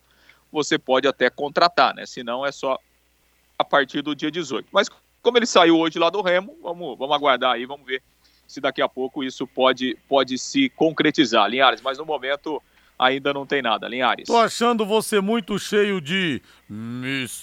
[0.51, 2.07] você pode até contratar, né?
[2.07, 2.79] Se não, é só
[3.59, 4.69] a partir do dia 18.
[4.71, 4.89] Mas
[5.21, 8.01] como ele saiu hoje lá do Remo, vamos, vamos aguardar aí, vamos ver
[8.47, 11.81] se daqui a pouco isso pode, pode se concretizar, Linhares.
[11.83, 12.63] Mas no momento
[13.01, 14.27] ainda não tem nada, Linhares.
[14.27, 17.41] Tô achando você muito cheio de mistérios,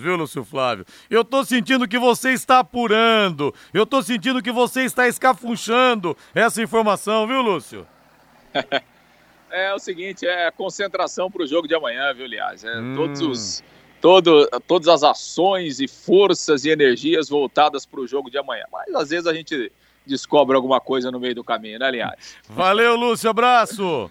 [0.00, 0.84] viu, Lúcio Flávio?
[1.08, 6.62] Eu tô sentindo que você está apurando, eu tô sentindo que você está escafunchando essa
[6.62, 7.86] informação, viu, Lúcio?
[9.50, 12.62] é, o seguinte, é concentração para o jogo de amanhã, viu, Linhares?
[12.62, 12.94] É, hum.
[12.94, 13.64] Todos os
[14.02, 18.64] todo, todas as ações e forças e energias voltadas para o jogo de amanhã.
[18.70, 19.72] Mas às vezes a gente
[20.08, 22.36] descobre alguma coisa no meio do caminho, né, Linhares?
[22.48, 24.10] Valeu, Lúcio, abraço!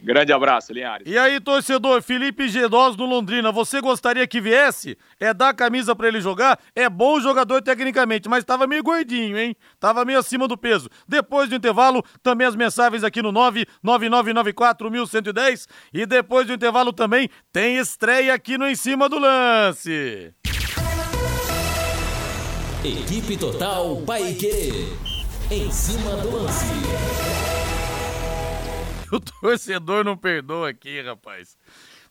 [0.00, 1.04] Grande abraço, Linhares.
[1.06, 4.96] E aí, torcedor, Felipe Gedós do Londrina, você gostaria que viesse?
[5.18, 6.56] É dar a camisa para ele jogar?
[6.74, 9.56] É bom jogador tecnicamente, mas tava meio gordinho, hein?
[9.80, 10.88] Tava meio acima do peso.
[11.06, 17.76] Depois do intervalo, também as mensagens aqui no 999941110 e depois do intervalo também tem
[17.76, 20.32] estreia aqui no Em Cima do Lance.
[22.84, 25.17] Equipe Total Paique.
[25.50, 26.66] Em cima do lance.
[29.10, 31.56] O torcedor não perdoa aqui, rapaz.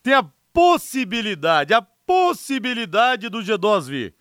[0.01, 4.15] Tem a possibilidade, a possibilidade do G12 vir.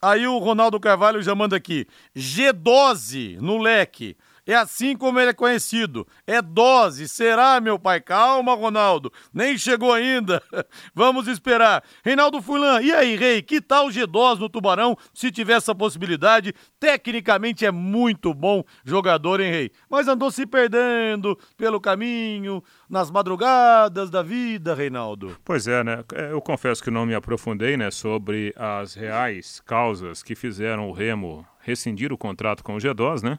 [0.00, 1.88] Aí o Ronaldo Carvalho já manda aqui.
[2.16, 4.16] G12 no leque.
[4.50, 6.04] É assim como ele é conhecido.
[6.26, 7.08] É dose.
[7.08, 8.00] Será, meu pai?
[8.00, 9.12] Calma, Ronaldo.
[9.32, 10.42] Nem chegou ainda.
[10.92, 11.84] Vamos esperar.
[12.04, 13.42] Reinaldo Fulan, e aí, Rei?
[13.42, 16.52] Que tal G2 no Tubarão, se tiver essa possibilidade?
[16.80, 19.70] Tecnicamente é muito bom jogador, hein, Rei?
[19.88, 25.36] Mas andou se perdendo pelo caminho, nas madrugadas da vida, Reinaldo.
[25.44, 26.02] Pois é, né?
[26.12, 30.92] É, eu confesso que não me aprofundei, né, sobre as reais causas que fizeram o
[30.92, 33.38] Remo rescindir o contrato com o G2, né?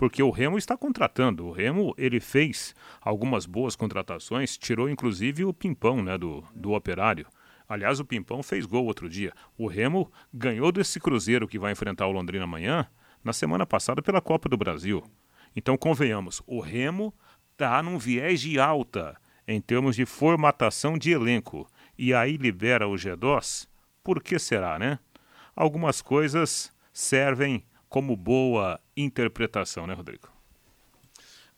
[0.00, 1.46] Porque o Remo está contratando.
[1.46, 7.26] O Remo ele fez algumas boas contratações, tirou inclusive o Pimpão né, do, do Operário.
[7.68, 9.30] Aliás, o Pimpão fez gol outro dia.
[9.58, 12.88] O Remo ganhou desse Cruzeiro que vai enfrentar o Londrina amanhã,
[13.22, 15.04] na semana passada pela Copa do Brasil.
[15.54, 17.12] Então, convenhamos, o Remo
[17.52, 21.68] está num viés de alta em termos de formatação de elenco.
[21.98, 23.68] E aí libera o G2?
[24.02, 24.98] Por que será, né?
[25.54, 30.28] Algumas coisas servem como boa interpretação, né, Rodrigo?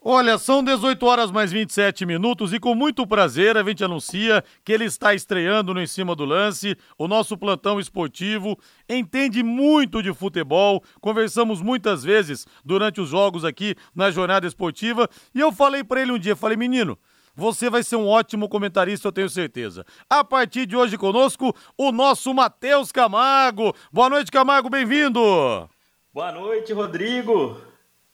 [0.04, 4.72] Olha, são 18 horas mais 27 minutos e com muito prazer a gente anuncia que
[4.72, 10.12] ele está estreando no Em Cima do Lance, o nosso plantão esportivo, entende muito de
[10.12, 16.02] futebol, conversamos muitas vezes durante os jogos aqui na jornada esportiva e eu falei para
[16.02, 16.98] ele um dia, falei, menino,
[17.32, 19.86] você vai ser um ótimo comentarista, eu tenho certeza.
[20.10, 23.72] A partir de hoje conosco, o nosso Matheus Camargo.
[23.92, 25.70] Boa noite, Camargo, bem-vindo!
[26.14, 27.56] Boa noite, Rodrigo.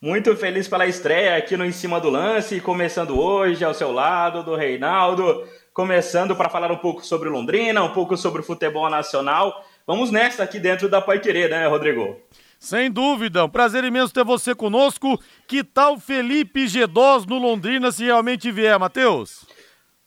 [0.00, 4.44] Muito feliz pela estreia aqui no Em Cima do Lance, começando hoje ao seu lado
[4.44, 9.64] do Reinaldo, começando para falar um pouco sobre Londrina, um pouco sobre o futebol nacional.
[9.84, 12.16] Vamos nessa aqui dentro da Pai Querer, né, Rodrigo?
[12.56, 15.20] Sem dúvida, um prazer imenso ter você conosco.
[15.48, 19.44] Que tal Felipe G2 no Londrina se realmente vier, Matheus?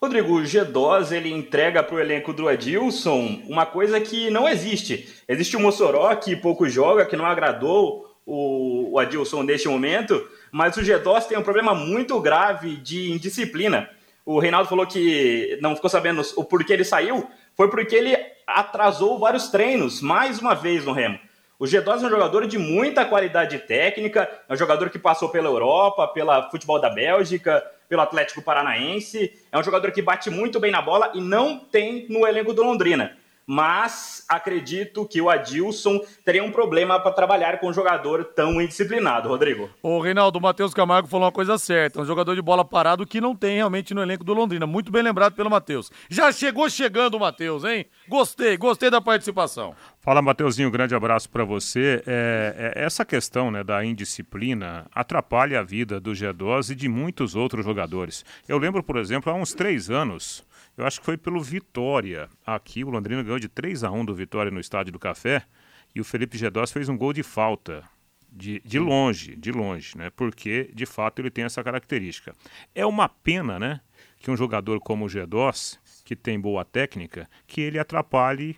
[0.04, 5.08] Rodrigo, o G2 ele entrega para o elenco do Adilson uma coisa que não existe.
[5.28, 10.82] Existe o Mossoró que pouco joga, que não agradou o, Adilson neste momento, mas o
[10.82, 13.88] G2 tem um problema muito grave de indisciplina.
[14.26, 19.20] O Reinaldo falou que não ficou sabendo o porquê ele saiu, foi porque ele atrasou
[19.20, 21.20] vários treinos, mais uma vez no Remo.
[21.60, 25.48] O G2 é um jogador de muita qualidade técnica, é um jogador que passou pela
[25.48, 30.72] Europa, pela futebol da Bélgica, pelo Atlético Paranaense, é um jogador que bate muito bem
[30.72, 36.44] na bola e não tem no elenco do Londrina mas acredito que o Adilson teria
[36.44, 39.70] um problema para trabalhar com um jogador tão indisciplinado, Rodrigo.
[39.82, 43.22] O Reinaldo, o Matheus Camargo falou uma coisa certa, um jogador de bola parado que
[43.22, 45.92] não tem realmente no elenco do Londrina, muito bem lembrado pelo Matheus.
[46.10, 47.86] Já chegou chegando o Matheus, hein?
[48.08, 49.76] Gostei, gostei da participação.
[50.02, 52.02] Fala, Mateuzinho, grande abraço para você.
[52.08, 57.36] É, é, essa questão né, da indisciplina atrapalha a vida do G12 e de muitos
[57.36, 58.26] outros jogadores.
[58.48, 60.44] Eu lembro, por exemplo, há uns três anos,
[60.78, 62.30] eu acho que foi pelo Vitória.
[62.46, 65.44] Aqui o Londrina ganhou de 3 a 1 do Vitória no Estádio do Café
[65.94, 67.84] e o Felipe Gedós fez um gol de falta.
[68.34, 70.10] De, de longe, de longe, né?
[70.10, 72.34] Porque, de fato, ele tem essa característica.
[72.74, 73.82] É uma pena, né?
[74.20, 78.56] Que um jogador como o Gedós, que tem boa técnica, que ele atrapalhe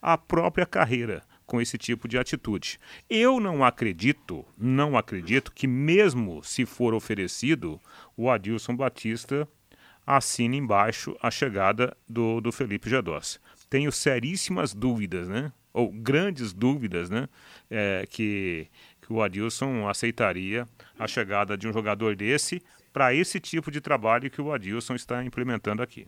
[0.00, 2.80] a própria carreira com esse tipo de atitude.
[3.08, 7.80] Eu não acredito, não acredito que mesmo se for oferecido,
[8.16, 9.46] o Adilson Batista
[10.06, 13.40] assine embaixo a chegada do, do Felipe Gedós.
[13.70, 15.52] Tenho seríssimas dúvidas, né?
[15.72, 17.28] Ou grandes dúvidas, né?
[17.70, 18.66] É, que,
[19.00, 20.66] que o Adilson aceitaria
[20.98, 22.62] a chegada de um jogador desse
[22.92, 26.06] para esse tipo de trabalho que o Adilson está implementando aqui.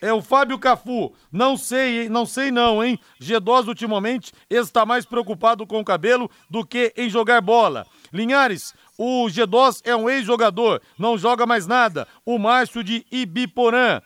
[0.01, 1.15] É o Fábio Cafu.
[1.33, 2.99] Não sei, não sei não, hein?
[3.21, 7.87] G2 ultimamente está mais preocupado com o cabelo do que em jogar bola.
[8.13, 12.07] Linhares, o G2 é um ex-jogador, não joga mais nada.
[12.25, 14.03] O Márcio de Ibiporã.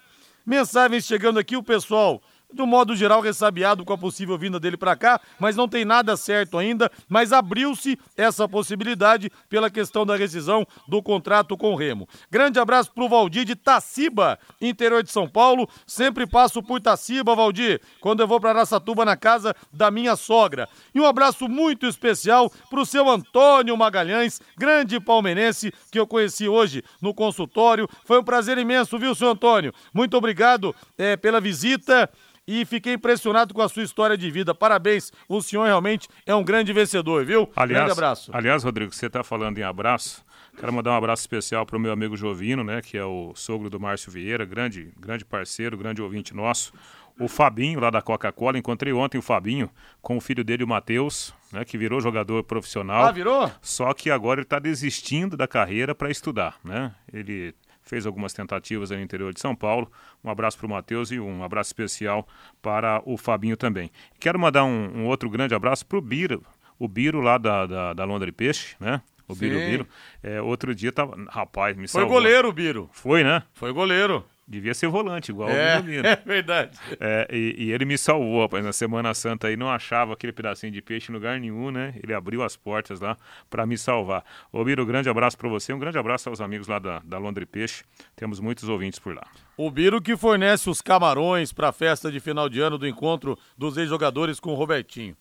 [0.46, 4.96] Mensagens chegando aqui, o pessoal do modo geral, ressabiado com a possível vinda dele para
[4.96, 6.90] cá, mas não tem nada certo ainda.
[7.08, 12.08] Mas abriu-se essa possibilidade pela questão da rescisão do contrato com o Remo.
[12.30, 15.68] Grande abraço pro Valdir de Taciba, interior de São Paulo.
[15.86, 20.68] Sempre passo por Taciba, Valdir, quando eu vou para Araçatuba na casa da minha sogra.
[20.94, 26.82] E um abraço muito especial pro seu Antônio Magalhães, grande palmeirense que eu conheci hoje
[27.00, 27.88] no consultório.
[28.04, 29.72] Foi um prazer imenso, viu, seu Antônio?
[29.92, 32.10] Muito obrigado é, pela visita
[32.48, 34.54] e fiquei impressionado com a sua história de vida.
[34.54, 37.46] Parabéns, o senhor realmente é um grande vencedor, viu?
[37.54, 38.30] Aliás, grande abraço.
[38.32, 40.24] Aliás, Rodrigo, você está falando em abraço.
[40.58, 43.68] Quero mandar um abraço especial para o meu amigo Jovino, né, que é o sogro
[43.68, 46.72] do Márcio Vieira, grande, grande parceiro, grande ouvinte nosso.
[47.20, 49.68] O Fabinho, lá da Coca-Cola, encontrei ontem o Fabinho
[50.00, 53.04] com o filho dele, o Matheus, né, que virou jogador profissional.
[53.04, 53.50] Ah, virou?
[53.60, 56.94] Só que agora ele está desistindo da carreira para estudar, né?
[57.12, 57.54] Ele
[57.88, 59.90] fez algumas tentativas no interior de São Paulo.
[60.22, 62.28] Um abraço para o Matheus e um abraço especial
[62.60, 63.90] para o Fabinho também.
[64.20, 66.44] Quero mandar um, um outro grande abraço para o Biro,
[66.78, 69.00] o Biro lá da, da, da Londra e Peixe, né?
[69.26, 69.66] O Biro, Sim.
[69.66, 69.86] Biro.
[70.22, 71.14] É, outro dia tava.
[71.28, 72.88] Rapaz, me Foi goleiro, Biro.
[72.92, 73.42] Foi, né?
[73.52, 74.24] Foi goleiro.
[74.50, 76.08] Devia ser volante, igual é, o Biro.
[76.08, 76.78] É verdade.
[76.98, 78.64] É, e, e, ele me salvou, rapaz.
[78.64, 81.92] Na Semana Santa aí não achava aquele pedacinho de peixe em lugar nenhum, né?
[82.02, 83.14] Ele abriu as portas lá
[83.50, 84.24] para me salvar.
[84.50, 85.70] Ô, Biro, grande abraço para você.
[85.74, 87.84] Um grande abraço aos amigos lá da, da Londre Peixe.
[88.16, 89.26] Temos muitos ouvintes por lá.
[89.54, 93.38] O Biro que fornece os camarões para a festa de final de ano do encontro
[93.56, 95.14] dos ex-jogadores com o Robertinho.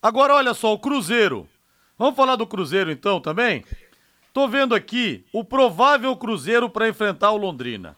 [0.00, 1.46] Agora, olha só, o Cruzeiro.
[1.98, 3.64] Vamos falar do Cruzeiro então também?
[4.32, 7.94] Tô vendo aqui o provável Cruzeiro para enfrentar o Londrina.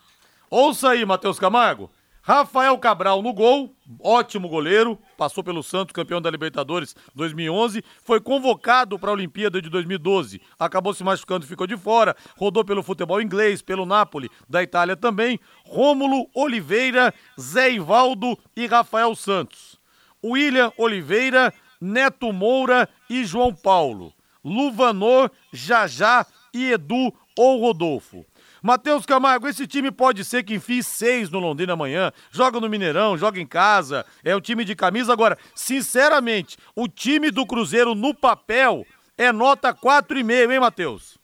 [0.57, 1.91] Ouça aí, Matheus Camargo.
[2.23, 8.97] Rafael Cabral no gol, ótimo goleiro, passou pelo Santos, campeão da Libertadores 2011, foi convocado
[8.97, 13.21] para a Olimpíada de 2012, acabou se machucando e ficou de fora, rodou pelo futebol
[13.21, 19.77] inglês, pelo Napoli, da Itália também, Rômulo Oliveira, Zé Ivaldo e Rafael Santos.
[20.25, 24.13] William Oliveira, Neto Moura e João Paulo.
[24.45, 28.25] Luvanor, Jajá e Edu ou Rodolfo.
[28.65, 33.15] Matheus Camargo, esse time pode ser que enfie seis no Londrina amanhã, joga no Mineirão,
[33.15, 35.13] joga em casa, é um time de camisa.
[35.13, 38.87] Agora, sinceramente, o time do Cruzeiro no papel
[39.19, 41.19] é nota 4,5, hein, Matheus?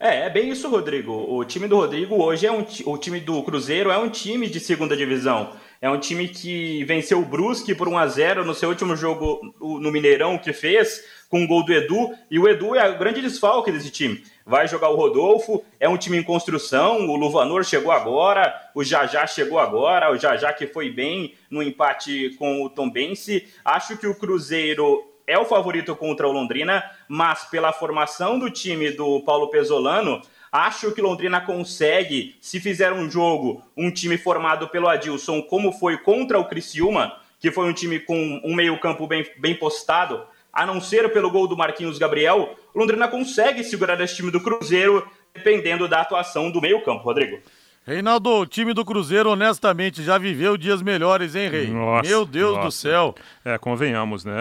[0.00, 1.12] É, é bem isso, Rodrigo.
[1.12, 4.58] O time do Rodrigo hoje é um o time do Cruzeiro é um time de
[4.58, 5.52] segunda divisão.
[5.80, 9.40] É um time que venceu o Brusque por 1 a 0 no seu último jogo
[9.60, 13.20] no Mineirão que fez, com um gol do Edu, e o Edu é o grande
[13.20, 14.22] desfalque desse time.
[14.46, 19.26] Vai jogar o Rodolfo, é um time em construção, o Luvanor chegou agora, o Jajá
[19.26, 23.48] chegou agora, o Jajá que foi bem no empate com o Tombense.
[23.64, 28.92] Acho que o Cruzeiro é o favorito contra o Londrina, mas pela formação do time
[28.92, 34.86] do Paulo Pesolano, acho que Londrina consegue, se fizer um jogo, um time formado pelo
[34.86, 39.56] Adilson, como foi contra o Criciúma, que foi um time com um meio-campo bem, bem
[39.56, 44.40] postado, a não ser pelo gol do Marquinhos Gabriel, Londrina consegue segurar esse time do
[44.40, 47.38] Cruzeiro, dependendo da atuação do meio-campo, Rodrigo.
[47.86, 51.66] Reinaldo, o time do Cruzeiro, honestamente, já viveu dias melhores, hein, Rei?
[51.66, 52.66] Nossa, Meu Deus nossa.
[52.68, 53.14] do céu.
[53.44, 54.32] É, convenhamos, né?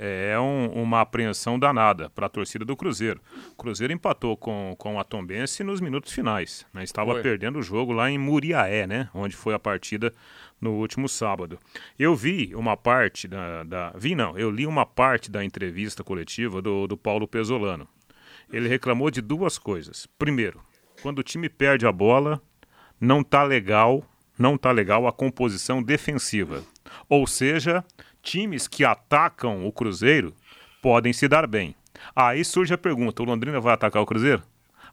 [0.00, 3.20] É, é um- uma apreensão danada para a torcida do Cruzeiro.
[3.52, 6.64] O Cruzeiro empatou com, com a Tombense nos minutos finais.
[6.72, 6.82] Né?
[6.82, 7.20] Estava Foi.
[7.22, 9.10] perdendo o jogo lá em Muriaé, né?
[9.12, 10.10] Onde foi a partida
[10.60, 11.58] no último sábado.
[11.98, 16.60] Eu vi uma parte da, da- Vi não, eu li uma parte da entrevista coletiva
[16.62, 17.86] do, do Paulo Pesolano.
[18.52, 20.06] Ele reclamou de duas coisas.
[20.18, 20.60] Primeiro,
[21.02, 22.40] quando o time perde a bola,
[23.00, 24.02] não tá legal,
[24.38, 26.64] não tá legal a composição defensiva.
[27.08, 27.84] Ou seja,
[28.22, 30.34] times que atacam o Cruzeiro
[30.80, 31.74] podem se dar bem.
[32.16, 34.42] Aí surge a pergunta: o Londrina vai atacar o Cruzeiro?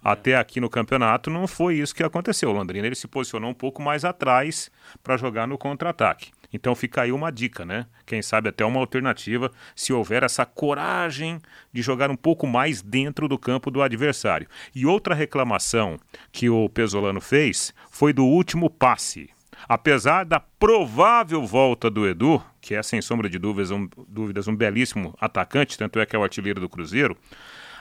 [0.06, 2.52] Até aqui no campeonato não foi isso que aconteceu.
[2.52, 4.70] O Londrina ele se posicionou um pouco mais atrás
[5.02, 6.30] para jogar no contra-ataque.
[6.54, 7.88] Então fica aí uma dica, né?
[8.06, 11.42] Quem sabe até uma alternativa se houver essa coragem
[11.74, 14.48] de jogar um pouco mais dentro do campo do adversário.
[14.76, 15.98] E outra reclamação
[16.32, 19.32] que o Pesolano fez foi do último passe.
[19.68, 24.56] Apesar da provável volta do Edu, que é sem sombra de dúvidas um, dúvidas um
[24.56, 27.18] belíssimo atacante, tanto é que é o artilheiro do Cruzeiro,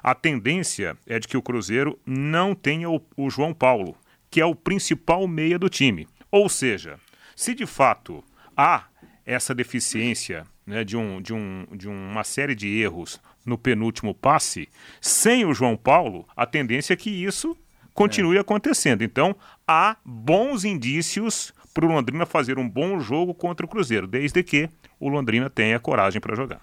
[0.05, 3.97] a tendência é de que o Cruzeiro não tenha o, o João Paulo,
[4.31, 6.07] que é o principal meia do time.
[6.31, 6.99] Ou seja,
[7.35, 8.23] se de fato
[8.55, 8.85] há
[9.25, 14.69] essa deficiência né, de, um, de, um, de uma série de erros no penúltimo passe,
[15.01, 17.57] sem o João Paulo, a tendência é que isso
[17.95, 19.03] continue acontecendo.
[19.03, 19.35] Então,
[19.67, 24.69] há bons indícios para o Londrina fazer um bom jogo contra o Cruzeiro, desde que
[25.01, 26.61] o Londrina tenha coragem para jogar.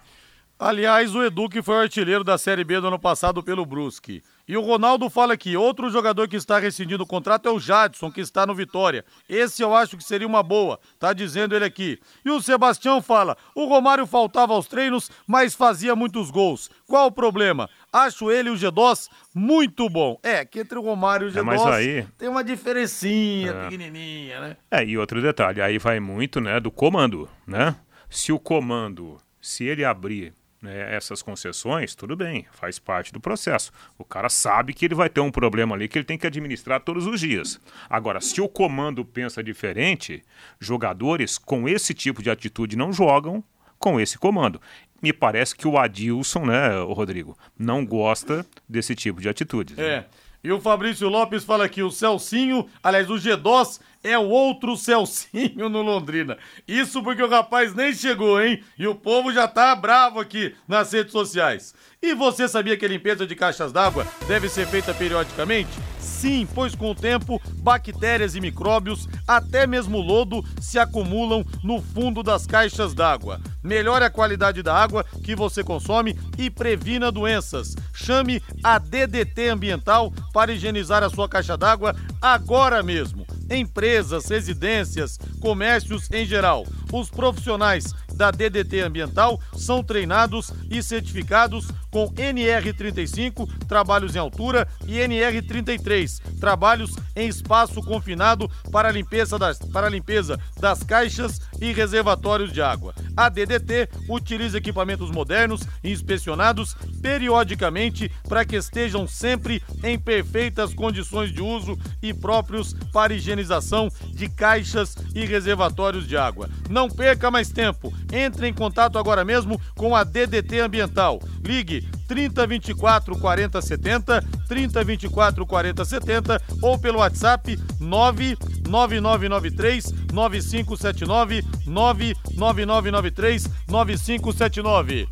[0.64, 4.22] Aliás, o Edu que foi o artilheiro da Série B do ano passado pelo Brusque.
[4.46, 8.12] E o Ronaldo fala que outro jogador que está rescindindo o contrato é o Jadson,
[8.12, 9.04] que está no Vitória.
[9.28, 11.98] Esse eu acho que seria uma boa, tá dizendo ele aqui.
[12.24, 16.70] E o Sebastião fala: o Romário faltava aos treinos, mas fazia muitos gols.
[16.86, 17.68] Qual o problema?
[17.92, 20.16] Acho ele e o G2 muito bom.
[20.22, 23.64] É, que entre o Romário e o G2 É, aí- tem uma diferencinha É.
[23.64, 24.56] pequenininha, né?
[24.70, 27.74] É, e outro detalhe, aí vai muito, né, do comando, né?
[28.08, 33.72] Se o comando, se ele abrir né, essas concessões, tudo bem, faz parte do processo.
[33.98, 36.80] O cara sabe que ele vai ter um problema ali que ele tem que administrar
[36.80, 37.60] todos os dias.
[37.90, 40.22] Agora, se o comando pensa diferente,
[40.60, 43.42] jogadores com esse tipo de atitude não jogam
[43.78, 44.62] com esse comando.
[45.02, 49.74] Me parece que o Adilson, né, o Rodrigo, não gosta desse tipo de atitude.
[49.74, 49.84] né?
[49.84, 50.06] É.
[50.44, 55.68] E o Fabrício Lopes fala que o Celcinho, aliás, o G2 é o outro Celcinho
[55.68, 56.36] no Londrina.
[56.66, 58.62] Isso porque o rapaz nem chegou, hein?
[58.78, 61.74] E o povo já tá bravo aqui nas redes sociais.
[62.02, 65.70] E você sabia que a limpeza de caixas d'água deve ser feita periodicamente?
[66.00, 72.22] Sim, pois com o tempo, bactérias e micróbios, até mesmo lodo, se acumulam no fundo
[72.22, 73.40] das caixas d'água.
[73.62, 77.76] Melhore a qualidade da água que você consome e previna doenças.
[77.94, 83.24] Chame a DDT Ambiental para higienizar a sua caixa d'água agora mesmo.
[83.52, 86.66] Empresas, residências, comércios em geral.
[86.92, 94.94] Os profissionais da DDT Ambiental são treinados e certificados com NR35, trabalhos em altura, e
[94.94, 102.50] NR33, trabalhos em espaço confinado para a limpeza das, para limpeza das caixas e reservatórios
[102.50, 102.94] de água.
[103.14, 111.30] A DDT utiliza equipamentos modernos e inspecionados periodicamente para que estejam sempre em perfeitas condições
[111.30, 116.48] de uso e próprios para higienização de caixas e reservatórios de água.
[116.70, 117.92] Não perca mais tempo.
[118.12, 121.18] Entre em contato agora mesmo com a DDT Ambiental.
[121.44, 135.08] Ligue 3024 4070, 3024 4070 ou pelo WhatsApp 99993 9579, 99993 9579.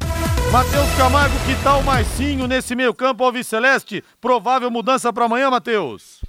[0.53, 4.03] Matheus Camargo, que tal mais Marcinho nesse meio-campo Alviceleste?
[4.21, 6.20] Provável mudança para amanhã, Matheus?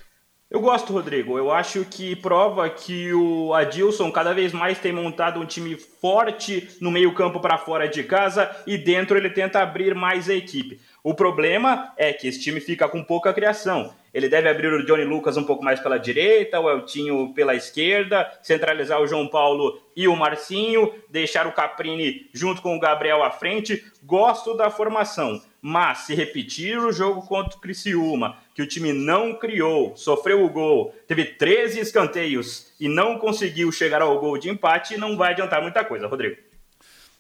[0.52, 1.38] Eu gosto, Rodrigo.
[1.38, 6.68] Eu acho que prova que o Adilson cada vez mais tem montado um time forte
[6.82, 10.78] no meio-campo para fora de casa e dentro ele tenta abrir mais a equipe.
[11.04, 13.92] O problema é que esse time fica com pouca criação.
[14.14, 18.32] Ele deve abrir o Johnny Lucas um pouco mais pela direita, o Eltinho pela esquerda,
[18.44, 23.32] centralizar o João Paulo e o Marcinho, deixar o Caprini junto com o Gabriel à
[23.32, 23.84] frente.
[24.04, 29.34] Gosto da formação, mas se repetir o jogo contra o Criciúma, que o time não
[29.34, 34.98] criou, sofreu o gol, teve 13 escanteios e não conseguiu chegar ao gol de empate,
[34.98, 36.51] não vai adiantar muita coisa, Rodrigo.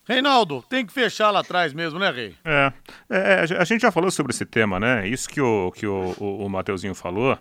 [0.08, 2.36] Reinaldo, tem que fechar lá atrás mesmo, né, Rei?
[2.43, 2.74] É,
[3.10, 5.08] é, a gente já falou sobre esse tema, né?
[5.08, 7.38] Isso que o, que o, o, o Mateuzinho falou,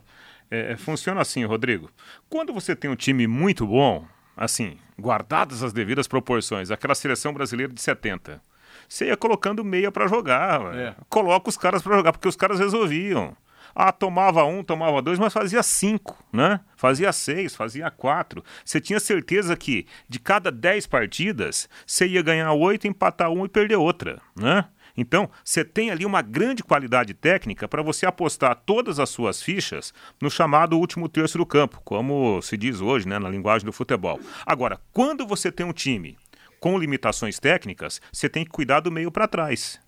[0.51, 1.91] é, funciona assim, Rodrigo.
[2.29, 4.05] Quando você tem um time muito bom,
[4.37, 8.43] assim, guardadas as devidas proporções, aquela seleção brasileira de 70,
[8.89, 10.95] você ia colocando meia para jogar, é.
[11.09, 13.37] coloca os caras para jogar, porque os caras resolviam.
[13.75, 16.61] Ah, tomava um, tomava dois, mas fazia cinco, né?
[16.77, 18.43] Fazia seis, fazia quatro.
[18.65, 23.49] Você tinha certeza que de cada dez partidas, você ia ganhar oito, empatar um e
[23.49, 24.67] perder outra, né?
[24.97, 29.95] Então, você tem ali uma grande qualidade técnica para você apostar todas as suas fichas
[30.21, 34.21] no chamado último terço do campo, como se diz hoje, né, na linguagem do futebol.
[34.45, 36.19] Agora, quando você tem um time
[36.59, 39.81] com limitações técnicas, você tem que cuidar do meio para trás.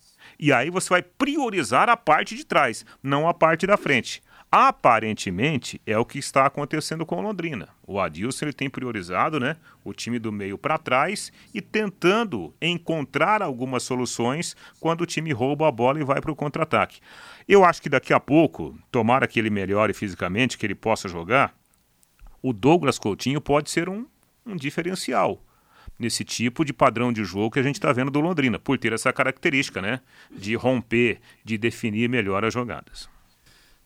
[0.42, 4.20] E aí você vai priorizar a parte de trás, não a parte da frente.
[4.50, 7.68] Aparentemente é o que está acontecendo com o Londrina.
[7.86, 13.40] O Adilson ele tem priorizado né, o time do meio para trás e tentando encontrar
[13.40, 16.98] algumas soluções quando o time rouba a bola e vai para o contra-ataque.
[17.46, 21.54] Eu acho que daqui a pouco, tomara que ele melhore fisicamente, que ele possa jogar,
[22.42, 24.04] o Douglas Coutinho pode ser um,
[24.44, 25.40] um diferencial
[26.02, 28.92] nesse tipo de padrão de jogo que a gente está vendo do Londrina, por ter
[28.92, 30.00] essa característica, né?
[30.30, 33.08] De romper, de definir melhor as jogadas.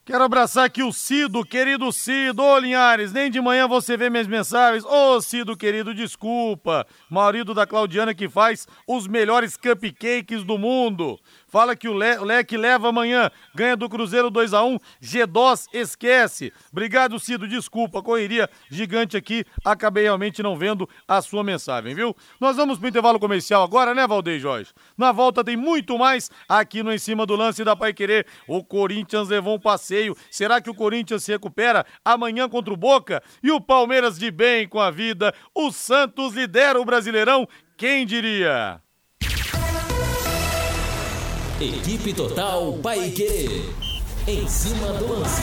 [0.06, 2.40] Quero abraçar aqui o Cido, querido Cido.
[2.40, 4.84] Ô, Linhares, nem de manhã você vê minhas mensagens.
[4.84, 6.86] Ô, Cido, querido, desculpa.
[7.10, 11.18] Marido da Claudiana que faz os melhores cupcakes do mundo.
[11.57, 15.68] Fala que o, Le, o Leque leva amanhã, ganha do Cruzeiro 2 a 1 G2
[15.72, 16.52] esquece.
[16.70, 22.14] Obrigado, Cido, desculpa, correria gigante aqui, acabei realmente não vendo a sua mensagem, viu?
[22.38, 24.74] Nós vamos pro intervalo comercial agora, né, Valdeir Jorge?
[24.98, 28.26] Na volta tem muito mais aqui no Em Cima do Lance da Pai Querer.
[28.46, 30.14] O Corinthians levou um passeio.
[30.30, 33.22] Será que o Corinthians se recupera amanhã contra o Boca?
[33.42, 35.32] E o Palmeiras de bem com a vida?
[35.54, 37.48] O Santos lidera o Brasileirão?
[37.78, 38.82] Quem diria?
[41.59, 43.62] Equipe Total Paique.
[44.28, 45.40] Em cima do lance.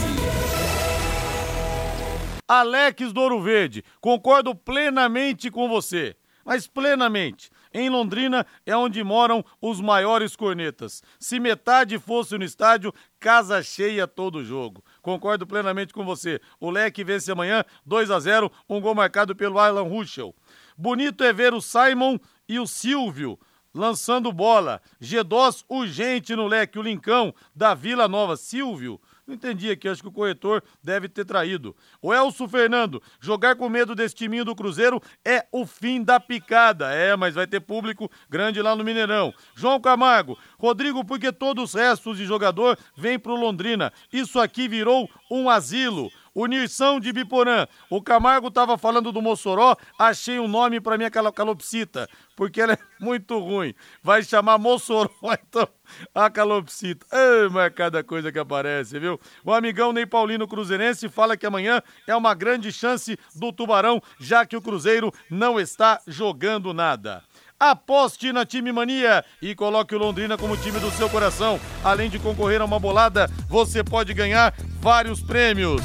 [2.47, 6.16] Alex do Ouro Verde, concordo plenamente com você.
[6.45, 7.49] Mas plenamente.
[7.74, 11.01] Em Londrina é onde moram os maiores cornetas.
[11.20, 14.86] Se metade fosse no estádio, casa cheia todo jogo.
[15.01, 16.39] Concordo plenamente com você.
[16.59, 20.36] O Leque vence amanhã 2 a 0, um gol marcado pelo Alan Ruschel.
[20.78, 23.39] Bonito é ver o Simon e o Silvio
[23.74, 24.82] lançando bola.
[25.01, 26.78] G2 urgente no leque.
[26.78, 28.38] O Lincão da Vila Nova.
[28.38, 28.99] Silvio.
[29.26, 31.74] Não entendi aqui, acho que o corretor deve ter traído.
[32.01, 36.91] O Elso Fernando, jogar com medo desse timinho do Cruzeiro é o fim da picada.
[36.91, 39.34] É, mas vai ter público grande lá no Mineirão.
[39.55, 43.93] João Camargo, Rodrigo, porque todos os restos de jogador vêm pro Londrina.
[44.11, 46.11] Isso aqui virou um asilo.
[46.36, 47.68] O Nirção de Biporã.
[47.90, 52.78] O Camargo tava falando do Mossoró, achei um nome para minha calopsita, porque ela é
[53.00, 53.76] muito ruim.
[54.02, 55.10] Vai chamar Mossoró,
[55.48, 55.68] então,
[56.14, 57.06] a calopsita.
[57.12, 59.20] Ai, mas é cada coisa que aparece, viu?
[59.46, 64.44] O amigão Ney Paulino Cruzeirense fala que amanhã é uma grande chance do Tubarão, já
[64.44, 67.24] que o Cruzeiro não está jogando nada.
[67.60, 71.60] Aposte na Time Mania e coloque o Londrina como time do seu coração.
[71.84, 75.82] Além de concorrer a uma bolada, você pode ganhar vários prêmios.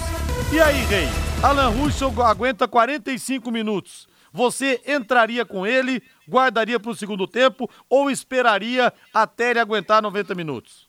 [0.51, 1.05] E aí, Rei?
[1.43, 4.09] Alan Russell aguenta 45 minutos.
[4.33, 10.35] você entraria com ele, guardaria para o segundo tempo ou esperaria até ele aguentar 90
[10.35, 10.89] minutos?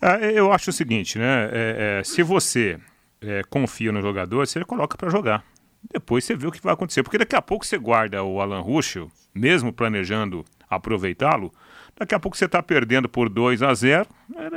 [0.00, 1.50] É, eu acho o seguinte, né?
[1.52, 2.78] É, é, se você
[3.20, 5.44] é, confia no jogador, você coloca para jogar.
[5.92, 7.02] Depois você vê o que vai acontecer.
[7.02, 11.52] Porque daqui a pouco você guarda o Alan Ruschel, mesmo planejando aproveitá-lo,
[11.98, 14.06] daqui a pouco você está perdendo por 2 a 0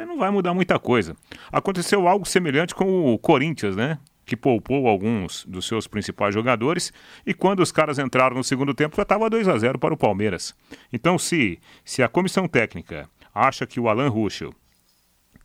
[0.07, 1.15] não vai mudar muita coisa.
[1.51, 3.97] Aconteceu algo semelhante com o Corinthians, né?
[4.33, 6.91] Que poupou alguns dos seus principais jogadores
[7.23, 9.97] e quando os caras entraram no segundo tempo já estava 2 a 0 para o
[9.97, 10.55] Palmeiras.
[10.91, 14.51] Então, se, se a comissão técnica acha que o Alan Ruschel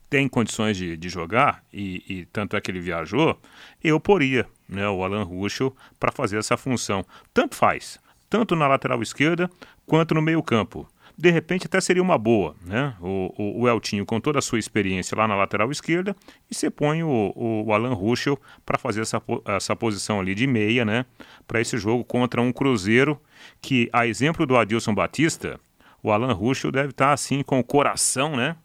[0.09, 3.39] tem condições de, de jogar, e, e, tanto é que ele viajou,
[3.83, 7.05] eu poria né, o Alan Ruschel para fazer essa função.
[7.31, 9.51] Tanto faz, tanto na lateral esquerda
[9.85, 10.89] quanto no meio campo.
[11.19, 12.95] De repente até seria uma boa, né?
[13.01, 16.15] O, o, o Eltinho com toda a sua experiência lá na lateral esquerda
[16.49, 20.85] e você põe o, o Alan Ruschel para fazer essa, essa posição ali de meia,
[20.85, 21.05] né?
[21.45, 23.19] Para esse jogo contra um Cruzeiro
[23.61, 25.59] que, a exemplo do Adilson Batista,
[26.01, 28.55] o Alan Ruschel deve estar tá, assim com o coração, né?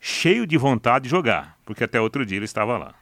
[0.00, 2.94] cheio de vontade de jogar, porque até outro dia ele estava lá.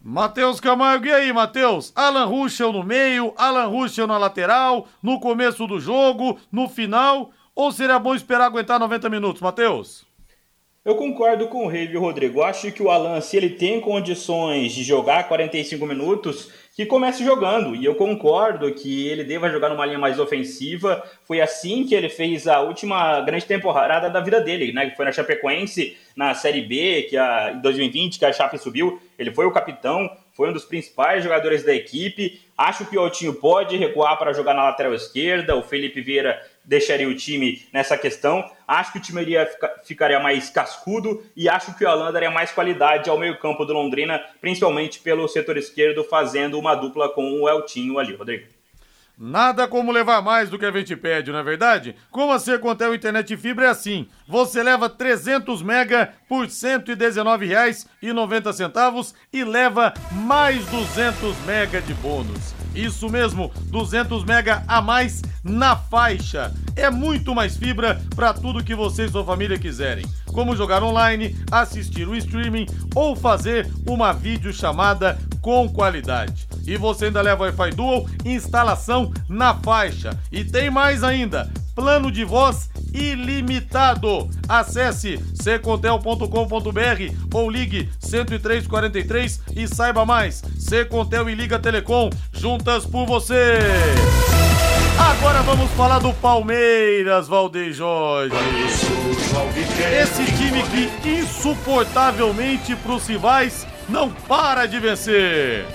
[0.00, 1.92] Matheus Camargo, e aí, Matheus?
[1.94, 7.70] Alan Ruschel no meio, Alan Ruschel na lateral, no começo do jogo, no final, ou
[7.72, 10.04] seria bom esperar aguentar 90 minutos, Matheus?
[10.84, 12.42] Eu concordo com o Rei, viu, Rodrigo?
[12.42, 17.76] Acho que o Alan, se ele tem condições de jogar 45 minutos, que comece jogando.
[17.76, 21.02] E eu concordo que ele deva jogar numa linha mais ofensiva.
[21.24, 24.90] Foi assim que ele fez a última grande temporada da vida dele, né?
[24.90, 29.00] Que foi na Chapecoense, na Série B, que a, em 2020, que a Chape subiu.
[29.18, 32.40] Ele foi o capitão, foi um dos principais jogadores da equipe.
[32.56, 35.54] Acho que o Altinho pode recuar para jogar na lateral esquerda.
[35.54, 38.44] O Felipe Vieira deixaria o time nessa questão.
[38.66, 39.48] Acho que o time iria,
[39.84, 44.20] ficaria mais cascudo e acho que o Alan daria mais qualidade ao meio-campo do Londrina,
[44.40, 48.46] principalmente pelo setor esquerdo, fazendo uma dupla com o Eltinho ali, Rodrigo.
[49.18, 51.94] Nada como levar mais do que a gente pede, não é verdade?
[52.10, 54.08] Como a Secontel Internet Fibra é assim.
[54.26, 62.61] Você leva 300 mega por R$ 119,90 e leva mais 200 mega de bônus.
[62.74, 66.52] Isso mesmo, 200 mega a mais na faixa.
[66.74, 71.36] É muito mais fibra para tudo que você e sua família quiserem, como jogar online,
[71.50, 76.48] assistir o streaming ou fazer uma videochamada com qualidade.
[76.66, 80.18] E você ainda leva Wi-Fi Dual, instalação na faixa.
[80.30, 84.28] E tem mais ainda, plano de voz ilimitado.
[84.48, 86.26] Acesse secontel.com.br
[87.34, 90.42] ou ligue 10343 e saiba mais.
[90.58, 93.58] Secontel e Liga Telecom, juntas por você.
[94.98, 98.34] Agora vamos falar do Palmeiras, Valdeir Jorge.
[100.00, 100.62] Esse time
[101.02, 105.66] que insuportavelmente para os rivais não para de vencer.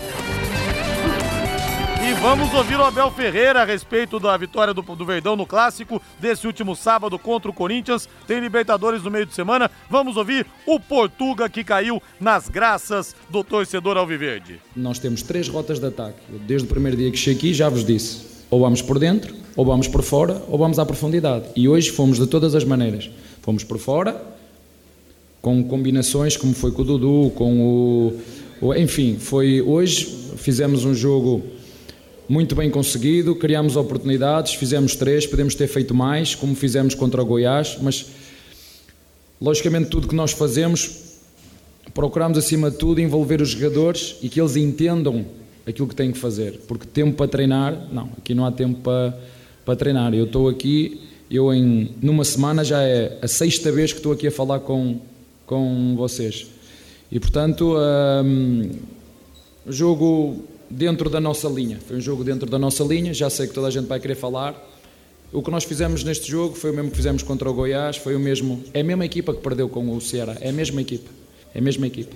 [2.08, 6.02] E vamos ouvir o Abel Ferreira a respeito da vitória do, do Verdão no clássico
[6.18, 8.08] desse último sábado contra o Corinthians.
[8.26, 9.70] Tem Libertadores no meio de semana.
[9.90, 14.58] Vamos ouvir o Portuga que caiu nas graças do torcedor Alviverde.
[14.74, 16.18] Nós temos três rotas de ataque.
[16.48, 18.26] Desde o primeiro dia que cheguei aqui já vos disse.
[18.50, 21.50] Ou vamos por dentro, ou vamos por fora, ou vamos à profundidade.
[21.58, 23.12] E hoje fomos de todas as maneiras.
[23.42, 24.24] Fomos por fora,
[25.42, 28.14] com combinações como foi com o Dudu, com
[28.62, 28.74] o.
[28.76, 30.06] Enfim, foi hoje
[30.38, 31.57] fizemos um jogo
[32.30, 37.26] muito bem conseguido, criámos oportunidades, fizemos três, podemos ter feito mais, como fizemos contra o
[37.26, 38.08] Goiás, mas
[39.40, 41.08] logicamente tudo que nós fazemos
[41.94, 45.26] procuramos acima de tudo envolver os jogadores e que eles entendam
[45.66, 49.18] aquilo que têm que fazer, porque tempo para treinar, não, aqui não há tempo para,
[49.66, 50.14] para treinar.
[50.14, 54.28] Eu estou aqui, eu em numa semana já é a sexta vez que estou aqui
[54.28, 55.00] a falar com,
[55.46, 56.48] com vocês.
[57.12, 57.76] E portanto,
[58.24, 58.70] um,
[59.68, 61.80] jogo dentro da nossa linha.
[61.88, 64.16] Foi um jogo dentro da nossa linha, já sei que toda a gente vai querer
[64.16, 64.56] falar.
[65.32, 68.16] O que nós fizemos neste jogo foi o mesmo que fizemos contra o Goiás, foi
[68.16, 68.64] o mesmo.
[68.74, 71.10] É a mesma equipa que perdeu com o Ceará, é a mesma equipa.
[71.54, 72.16] É a mesma equipa.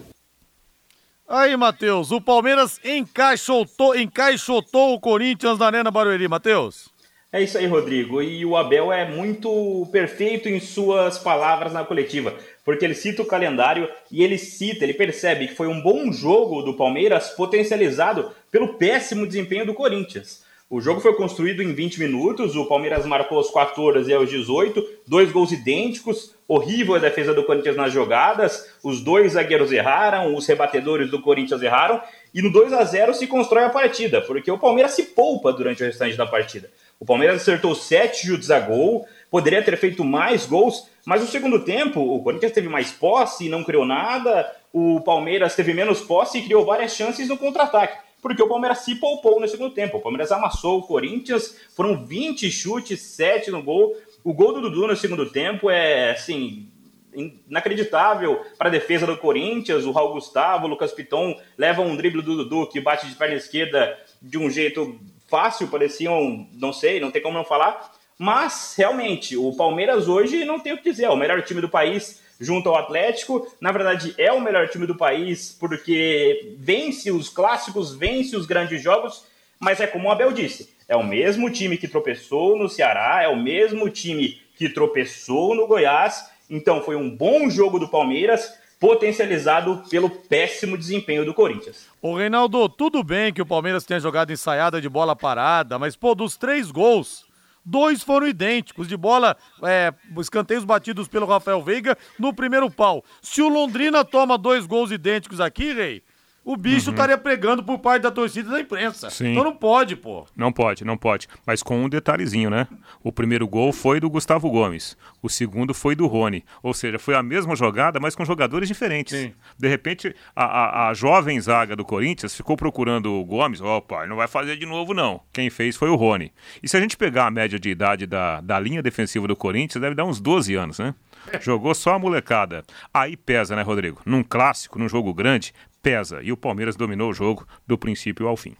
[1.27, 6.90] Aí, Matheus, o Palmeiras encaixotou, encaixotou o Corinthians na Arena Barueri, Matheus.
[7.33, 8.21] É isso aí, Rodrigo.
[8.21, 13.25] E o Abel é muito perfeito em suas palavras na coletiva porque ele cita o
[13.25, 18.75] calendário e ele cita, ele percebe que foi um bom jogo do Palmeiras potencializado pelo
[18.75, 20.43] péssimo desempenho do Corinthians.
[20.69, 24.81] O jogo foi construído em 20 minutos, o Palmeiras marcou aos 14 e aos 18,
[25.05, 30.47] dois gols idênticos, horrível a defesa do Corinthians nas jogadas, os dois zagueiros erraram, os
[30.47, 32.01] rebatedores do Corinthians erraram,
[32.33, 35.83] e no 2 a 0 se constrói a partida, porque o Palmeiras se poupa durante
[35.83, 36.69] o restante da partida.
[37.01, 41.65] O Palmeiras acertou sete chutes a gol, poderia ter feito mais gols, mas no segundo
[41.65, 46.37] tempo, o Corinthians teve mais posse e não criou nada, o Palmeiras teve menos posse
[46.37, 47.97] e criou várias chances no contra-ataque.
[48.21, 49.97] porque o Palmeiras se poupou no segundo tempo.
[49.97, 53.97] O Palmeiras amassou o Corinthians, foram 20 chutes, 7 no gol.
[54.23, 56.69] O gol do Dudu no segundo tempo é, assim,
[57.15, 59.85] inacreditável para a defesa do Corinthians.
[59.85, 63.33] O Raul Gustavo, o Lucas Piton leva um drible do Dudu que bate de perna
[63.33, 64.99] esquerda de um jeito
[65.31, 67.89] fácil, pareciam, não sei, não tem como não falar.
[68.19, 71.69] Mas, realmente, o Palmeiras hoje não tem o que dizer, é o melhor time do
[71.69, 73.47] país junto ao Atlético.
[73.59, 78.81] Na verdade, é o melhor time do país porque vence os clássicos, vence os grandes
[78.83, 79.25] jogos,
[79.59, 83.27] mas é como o Abel disse, é o mesmo time que tropeçou no Ceará, é
[83.27, 86.29] o mesmo time que tropeçou no Goiás.
[86.49, 91.87] Então, foi um bom jogo do Palmeiras, potencializado pelo péssimo desempenho do Corinthians.
[92.01, 96.15] Ô Reinaldo, tudo bem que o Palmeiras tenha jogado ensaiada de bola parada, mas pô,
[96.15, 97.23] dos três gols,
[97.63, 103.05] dois foram idênticos, de bola, é, escanteios batidos pelo Rafael Veiga no primeiro pau.
[103.21, 106.01] Se o Londrina toma dois gols idênticos aqui, Rei,
[106.43, 106.93] o bicho Uhum.
[106.95, 109.09] estaria pregando por parte da torcida e da imprensa.
[109.09, 109.31] Sim.
[109.31, 110.25] Então não pode, pô.
[110.35, 111.27] Não pode, não pode.
[111.45, 112.67] Mas com um detalhezinho, né?
[113.03, 114.97] O primeiro gol foi do Gustavo Gomes.
[115.21, 116.43] O segundo foi do Rony.
[116.63, 119.31] Ou seja, foi a mesma jogada, mas com jogadores diferentes.
[119.57, 123.61] De repente, a, a- a jovem zaga do Corinthians ficou procurando o Gomes.
[123.61, 125.21] Opa, não vai fazer de novo, não.
[125.31, 126.33] Quem fez foi o Rony.
[126.63, 129.81] E se a gente pegar a média de idade da, da linha defensiva do Corinthians,
[129.81, 130.95] deve dar uns 12 anos, né?
[131.39, 132.63] Jogou só a molecada.
[132.91, 134.01] Aí pesa, né, Rodrigo?
[134.05, 136.21] Num clássico, num jogo grande, pesa.
[136.21, 138.55] E o Palmeiras dominou o jogo do princípio ao fim.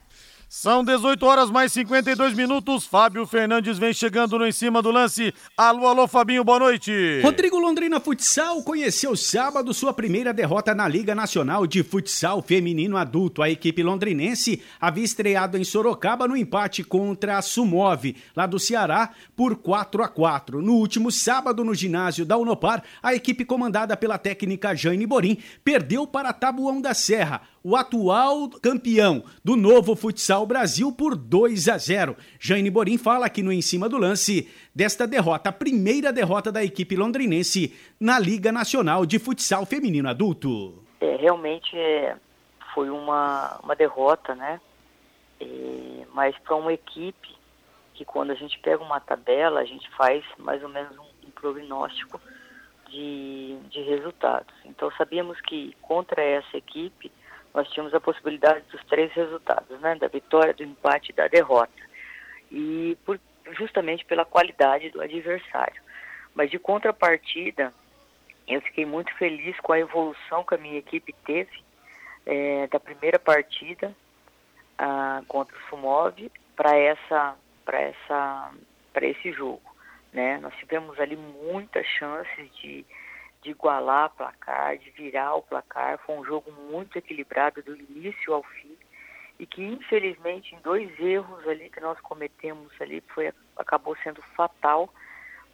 [0.53, 2.85] São 18 horas mais 52 minutos.
[2.85, 5.33] Fábio Fernandes vem chegando no em cima do lance.
[5.55, 7.21] Alô, alô, Fabinho, boa noite.
[7.23, 13.41] Rodrigo Londrina Futsal conheceu sábado sua primeira derrota na Liga Nacional de Futsal Feminino Adulto.
[13.41, 19.11] A equipe londrinense havia estreado em Sorocaba no empate contra a Sumove, lá do Ceará,
[19.37, 20.61] por 4 a 4.
[20.61, 26.05] No último sábado, no ginásio da Unopar, a equipe comandada pela técnica Jane Borim perdeu
[26.05, 32.15] para Tabuão da Serra, o atual campeão do novo Futsal Brasil por 2 a 0.
[32.39, 36.63] Jane Borim fala aqui no Em Cima do Lance desta derrota, a primeira derrota da
[36.63, 40.83] equipe londrinense na Liga Nacional de Futsal Feminino Adulto.
[40.99, 42.15] É, realmente é,
[42.73, 44.59] foi uma, uma derrota, né?
[45.39, 47.29] É, mas para uma equipe
[47.93, 51.31] que quando a gente pega uma tabela, a gente faz mais ou menos um, um
[51.31, 52.19] prognóstico
[52.89, 54.53] de, de resultados.
[54.65, 57.11] Então sabíamos que contra essa equipe
[57.53, 59.95] nós tínhamos a possibilidade dos três resultados, né?
[59.95, 61.71] Da vitória, do empate e da derrota.
[62.51, 63.19] E por,
[63.51, 65.81] justamente pela qualidade do adversário.
[66.33, 67.73] Mas de contrapartida,
[68.47, 71.63] eu fiquei muito feliz com a evolução que a minha equipe teve
[72.25, 73.93] eh, da primeira partida
[74.77, 77.35] ah, contra o Sumov para essa
[77.65, 78.51] para essa
[78.93, 79.75] para esse jogo,
[80.11, 80.37] né?
[80.39, 82.85] Nós tivemos ali muitas chances de
[83.41, 85.97] de igualar placar, de virar o placar.
[85.99, 88.77] Foi um jogo muito equilibrado do início ao fim
[89.39, 94.87] e que infelizmente em dois erros ali que nós cometemos ali foi acabou sendo fatal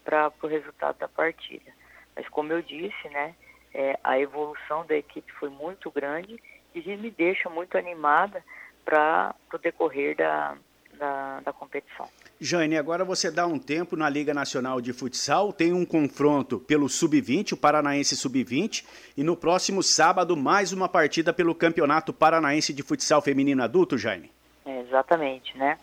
[0.04, 1.72] para o resultado da partida.
[2.16, 3.36] Mas como eu disse, né,
[3.74, 6.42] é, a evolução da equipe foi muito grande
[6.74, 8.44] e me deixa muito animada
[8.84, 10.58] para o decorrer da,
[10.94, 12.10] da, da competição.
[12.40, 16.88] Jane, agora você dá um tempo na Liga Nacional de Futsal, tem um confronto pelo
[16.88, 18.86] Sub-20, o Paranaense Sub-20,
[19.18, 24.32] e no próximo sábado mais uma partida pelo Campeonato Paranaense de Futsal Feminino Adulto, Jane.
[24.64, 25.80] É, exatamente, né?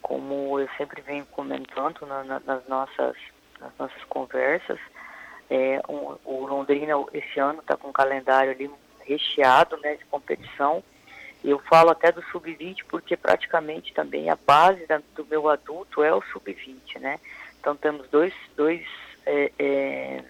[0.00, 3.16] Como eu sempre venho comentando na, na, nas, nossas,
[3.60, 4.78] nas nossas conversas,
[5.50, 8.70] é, um, o Londrina esse ano está com um calendário ali
[9.04, 10.82] recheado né, de competição.
[11.44, 16.14] Eu falo até do sub-20 porque praticamente também a base da, do meu adulto é
[16.14, 17.18] o sub-20, né?
[17.60, 18.84] Então temos dois, dois
[19.26, 20.24] é, é,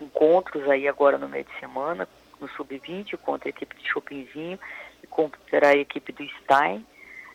[0.00, 2.08] encontros aí agora no meio de semana,
[2.40, 4.58] no sub-20 contra a equipe de Chopinzinho
[5.02, 6.86] e contra a equipe do Stein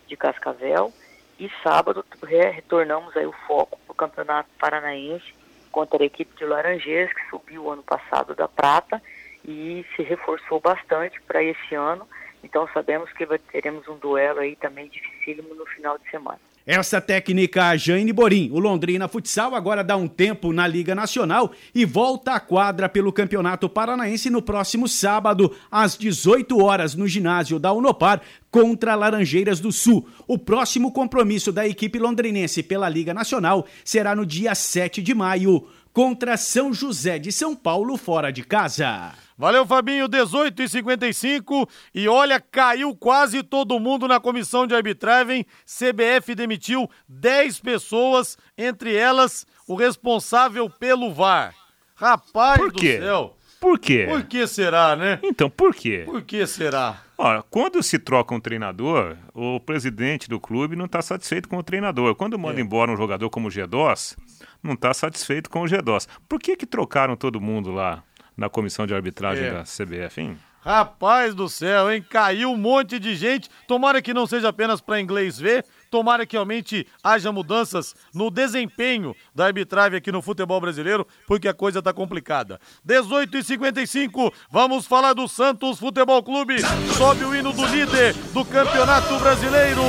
[0.08, 0.94] de Cascavel.
[1.40, 5.34] E sábado re, retornamos aí o foco para o Campeonato Paranaense
[5.72, 9.02] contra a equipe de Laranjeiras, que subiu ano passado da prata
[9.46, 12.08] e se reforçou bastante para esse ano.
[12.44, 16.40] Então sabemos que teremos um duelo aí também dificílimo no final de semana.
[16.68, 21.86] Essa técnica Jane Borim, o Londrina Futsal agora dá um tempo na Liga Nacional e
[21.86, 27.72] volta à quadra pelo Campeonato Paranaense no próximo sábado, às 18 horas, no ginásio da
[27.72, 28.22] Unopar,
[28.52, 30.10] contra Laranjeiras do Sul.
[30.28, 35.66] O próximo compromisso da equipe londrinense pela Liga Nacional será no dia 7 de maio,
[35.98, 39.14] contra São José de São Paulo, fora de casa.
[39.36, 45.44] Valeu, Fabinho, 18 e 55 e olha, caiu quase todo mundo na comissão de arbitragem.
[45.66, 51.56] CBF demitiu 10 pessoas, entre elas o responsável pelo VAR.
[51.96, 53.00] Rapaz Por quê?
[53.00, 53.38] do céu.
[53.60, 54.06] Por quê?
[54.08, 55.18] Por que será, né?
[55.24, 56.04] Então, por quê?
[56.06, 57.02] Por que será?
[57.18, 61.64] Olha, quando se troca um treinador, o presidente do clube não está satisfeito com o
[61.64, 62.14] treinador.
[62.14, 62.64] Quando manda é.
[62.64, 64.16] embora um jogador como o G2,
[64.64, 66.08] não está satisfeito com o G2.
[66.28, 68.04] Por que que trocaram todo mundo lá
[68.36, 69.52] na comissão de arbitragem é.
[69.52, 70.38] da CBF, hein?
[70.68, 72.04] Rapaz do céu, hein?
[72.10, 73.50] Caiu um monte de gente.
[73.66, 75.66] Tomara que não seja apenas para inglês ver.
[75.90, 81.54] Tomara que realmente haja mudanças no desempenho da arbitragem aqui no futebol brasileiro, porque a
[81.54, 82.60] coisa tá complicada.
[82.84, 86.58] 18 e 55 vamos falar do Santos Futebol Clube.
[86.98, 89.82] Sobe o hino do líder do Campeonato Brasileiro.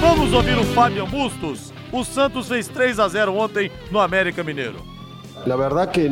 [0.00, 1.71] Vamos ouvir o Fábio Bustos.
[1.92, 4.78] O Santos fez 3 a 0 ontem no América Mineiro.
[5.46, 6.08] La verdad que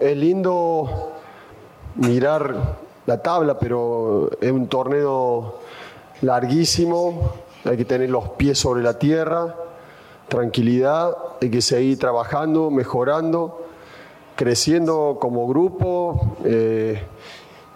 [0.00, 1.12] é lindo
[1.94, 5.58] mirar la tabla, pero es un torneo
[6.22, 7.32] larguísimo,
[7.64, 9.54] hay que tener los pies sobre la tierra,
[10.28, 13.66] tranquilidad, hay que seguir trabajando, mejorando,
[14.36, 17.02] creciendo como grupo eh,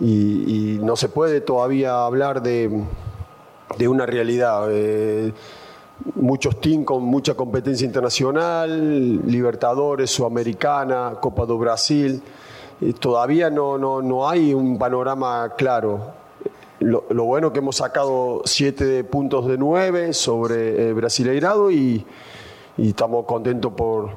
[0.00, 2.68] y, no se puede todavía hablar de,
[3.86, 4.68] una realidad.
[4.70, 5.32] Eh,
[6.14, 12.22] muchos teams con mucha competencia internacional, Libertadores, Sudamericana, Copa do Brasil
[12.98, 16.20] todavía no, no, no, hay un panorama claro.
[16.80, 22.05] Lo, bueno que hemos sacado siete puntos de nueve sobre el Brasileirado y,
[22.76, 24.16] y estamos contentos por,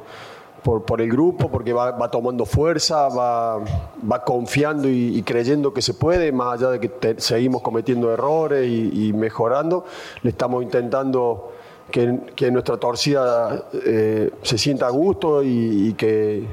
[0.63, 6.31] por, el grupo porque va, tomando fuerza, va, va confiando y, creyendo que se puede,
[6.31, 9.85] más allá de que seguimos cometiendo errores y, mejorando,
[10.23, 11.51] le estamos intentando
[11.95, 16.45] que, que nuestra torcida eh, se sienta a gusto y que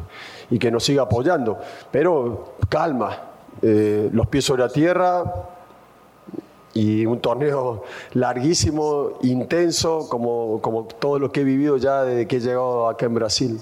[0.53, 1.59] y que nos siga apoyando.
[1.91, 3.19] Pero calma,
[3.63, 5.25] eh, los pies sobre la tierra
[6.75, 12.37] y un torneo larguísimo, intenso, como, como todo lo que he vivido ya desde que
[12.37, 13.61] he llegado acá en Brasil.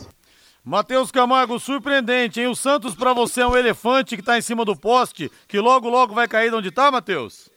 [0.62, 2.48] Matheus Camargo, surpreendente, hein?
[2.48, 5.88] O Santos para você é um elefante que está em cima do poste, que logo,
[5.88, 7.49] logo vai cair de onde está, Matheus?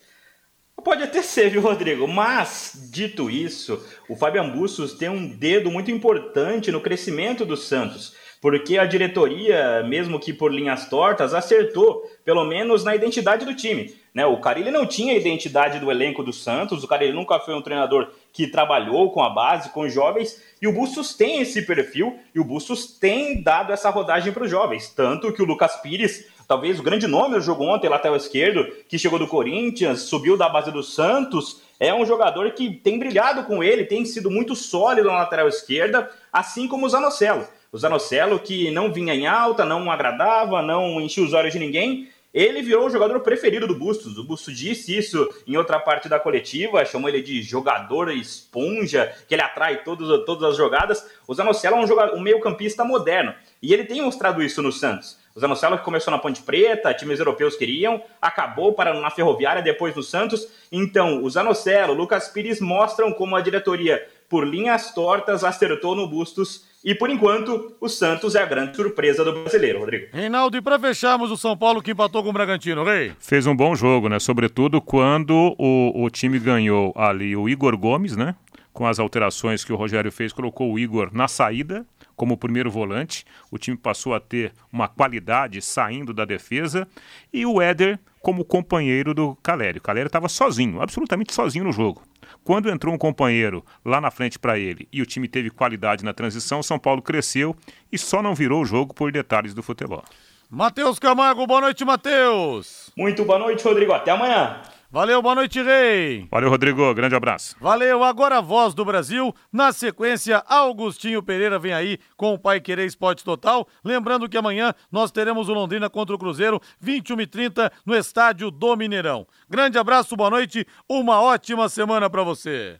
[0.84, 2.06] Pode até ser, viu, Rodrigo?
[2.06, 8.14] Mas, dito isso, o Fabian Bustos tem um dedo muito importante no crescimento do Santos
[8.44, 13.94] porque a diretoria, mesmo que por linhas tortas, acertou, pelo menos na identidade do time.
[14.12, 14.26] Né?
[14.26, 17.62] O Carilli não tinha a identidade do elenco do Santos, o Carilli nunca foi um
[17.62, 22.18] treinador que trabalhou com a base, com os jovens, e o Bustos tem esse perfil,
[22.34, 24.88] e o Bustos tem dado essa rodagem para os jovens.
[24.88, 28.98] Tanto que o Lucas Pires, talvez o grande nome do jogo ontem, lateral esquerdo, que
[28.98, 33.62] chegou do Corinthians, subiu da base do Santos, é um jogador que tem brilhado com
[33.62, 37.46] ele, tem sido muito sólido na lateral esquerda, assim como o Zanocelo.
[37.70, 42.08] O Zanocelo, que não vinha em alta, não agradava, não enchia os olhos de ninguém,
[42.34, 44.18] ele virou o jogador preferido do Bustos.
[44.18, 49.34] O Bustos disse isso em outra parte da coletiva, chamou ele de jogador esponja, que
[49.36, 51.06] ele atrai todos, todas as jogadas.
[51.28, 53.32] O Zanocelo é um, um meio-campista moderno
[53.62, 55.16] e ele tem mostrado isso no Santos.
[55.32, 59.94] O Zanocelo que começou na Ponte Preta, times europeus queriam, acabou para na Ferroviária, depois
[59.94, 60.48] no Santos.
[60.70, 66.08] Então, o Zanocelo, o Lucas Pires mostram como a diretoria, por linhas tortas, acertou no
[66.08, 70.08] Bustos e por enquanto, o Santos é a grande surpresa do brasileiro, Rodrigo.
[70.12, 73.12] Reinaldo, e para fecharmos o São Paulo que empatou com o Bragantino, Rei?
[73.18, 74.18] Fez um bom jogo, né?
[74.18, 78.34] Sobretudo quando o, o time ganhou ali o Igor Gomes, né?
[78.70, 83.24] Com as alterações que o Rogério fez, colocou o Igor na saída como primeiro volante.
[83.50, 86.86] O time passou a ter uma qualidade saindo da defesa.
[87.32, 89.78] E o Éder como companheiro do Calério.
[89.78, 92.02] O Calério estava sozinho, absolutamente sozinho no jogo.
[92.44, 96.12] Quando entrou um companheiro lá na frente para ele e o time teve qualidade na
[96.12, 97.56] transição, São Paulo cresceu
[97.90, 100.04] e só não virou o jogo por detalhes do futebol.
[100.50, 102.92] Matheus Camargo, boa noite, Matheus.
[102.94, 103.92] Muito boa noite, Rodrigo.
[103.92, 104.60] Até amanhã.
[104.94, 106.24] Valeu, boa noite, Rei.
[106.30, 106.94] Valeu, Rodrigo.
[106.94, 107.56] Grande abraço.
[107.60, 109.34] Valeu, agora a voz do Brasil.
[109.52, 113.66] Na sequência, Augustinho Pereira vem aí com o Pai Querer Esporte Total.
[113.84, 118.52] Lembrando que amanhã nós teremos o Londrina contra o Cruzeiro, 21 h 30 no estádio
[118.52, 119.26] do Mineirão.
[119.50, 122.76] Grande abraço, boa noite, uma ótima semana para você.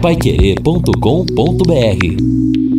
[0.00, 2.69] Paiquerê.com.br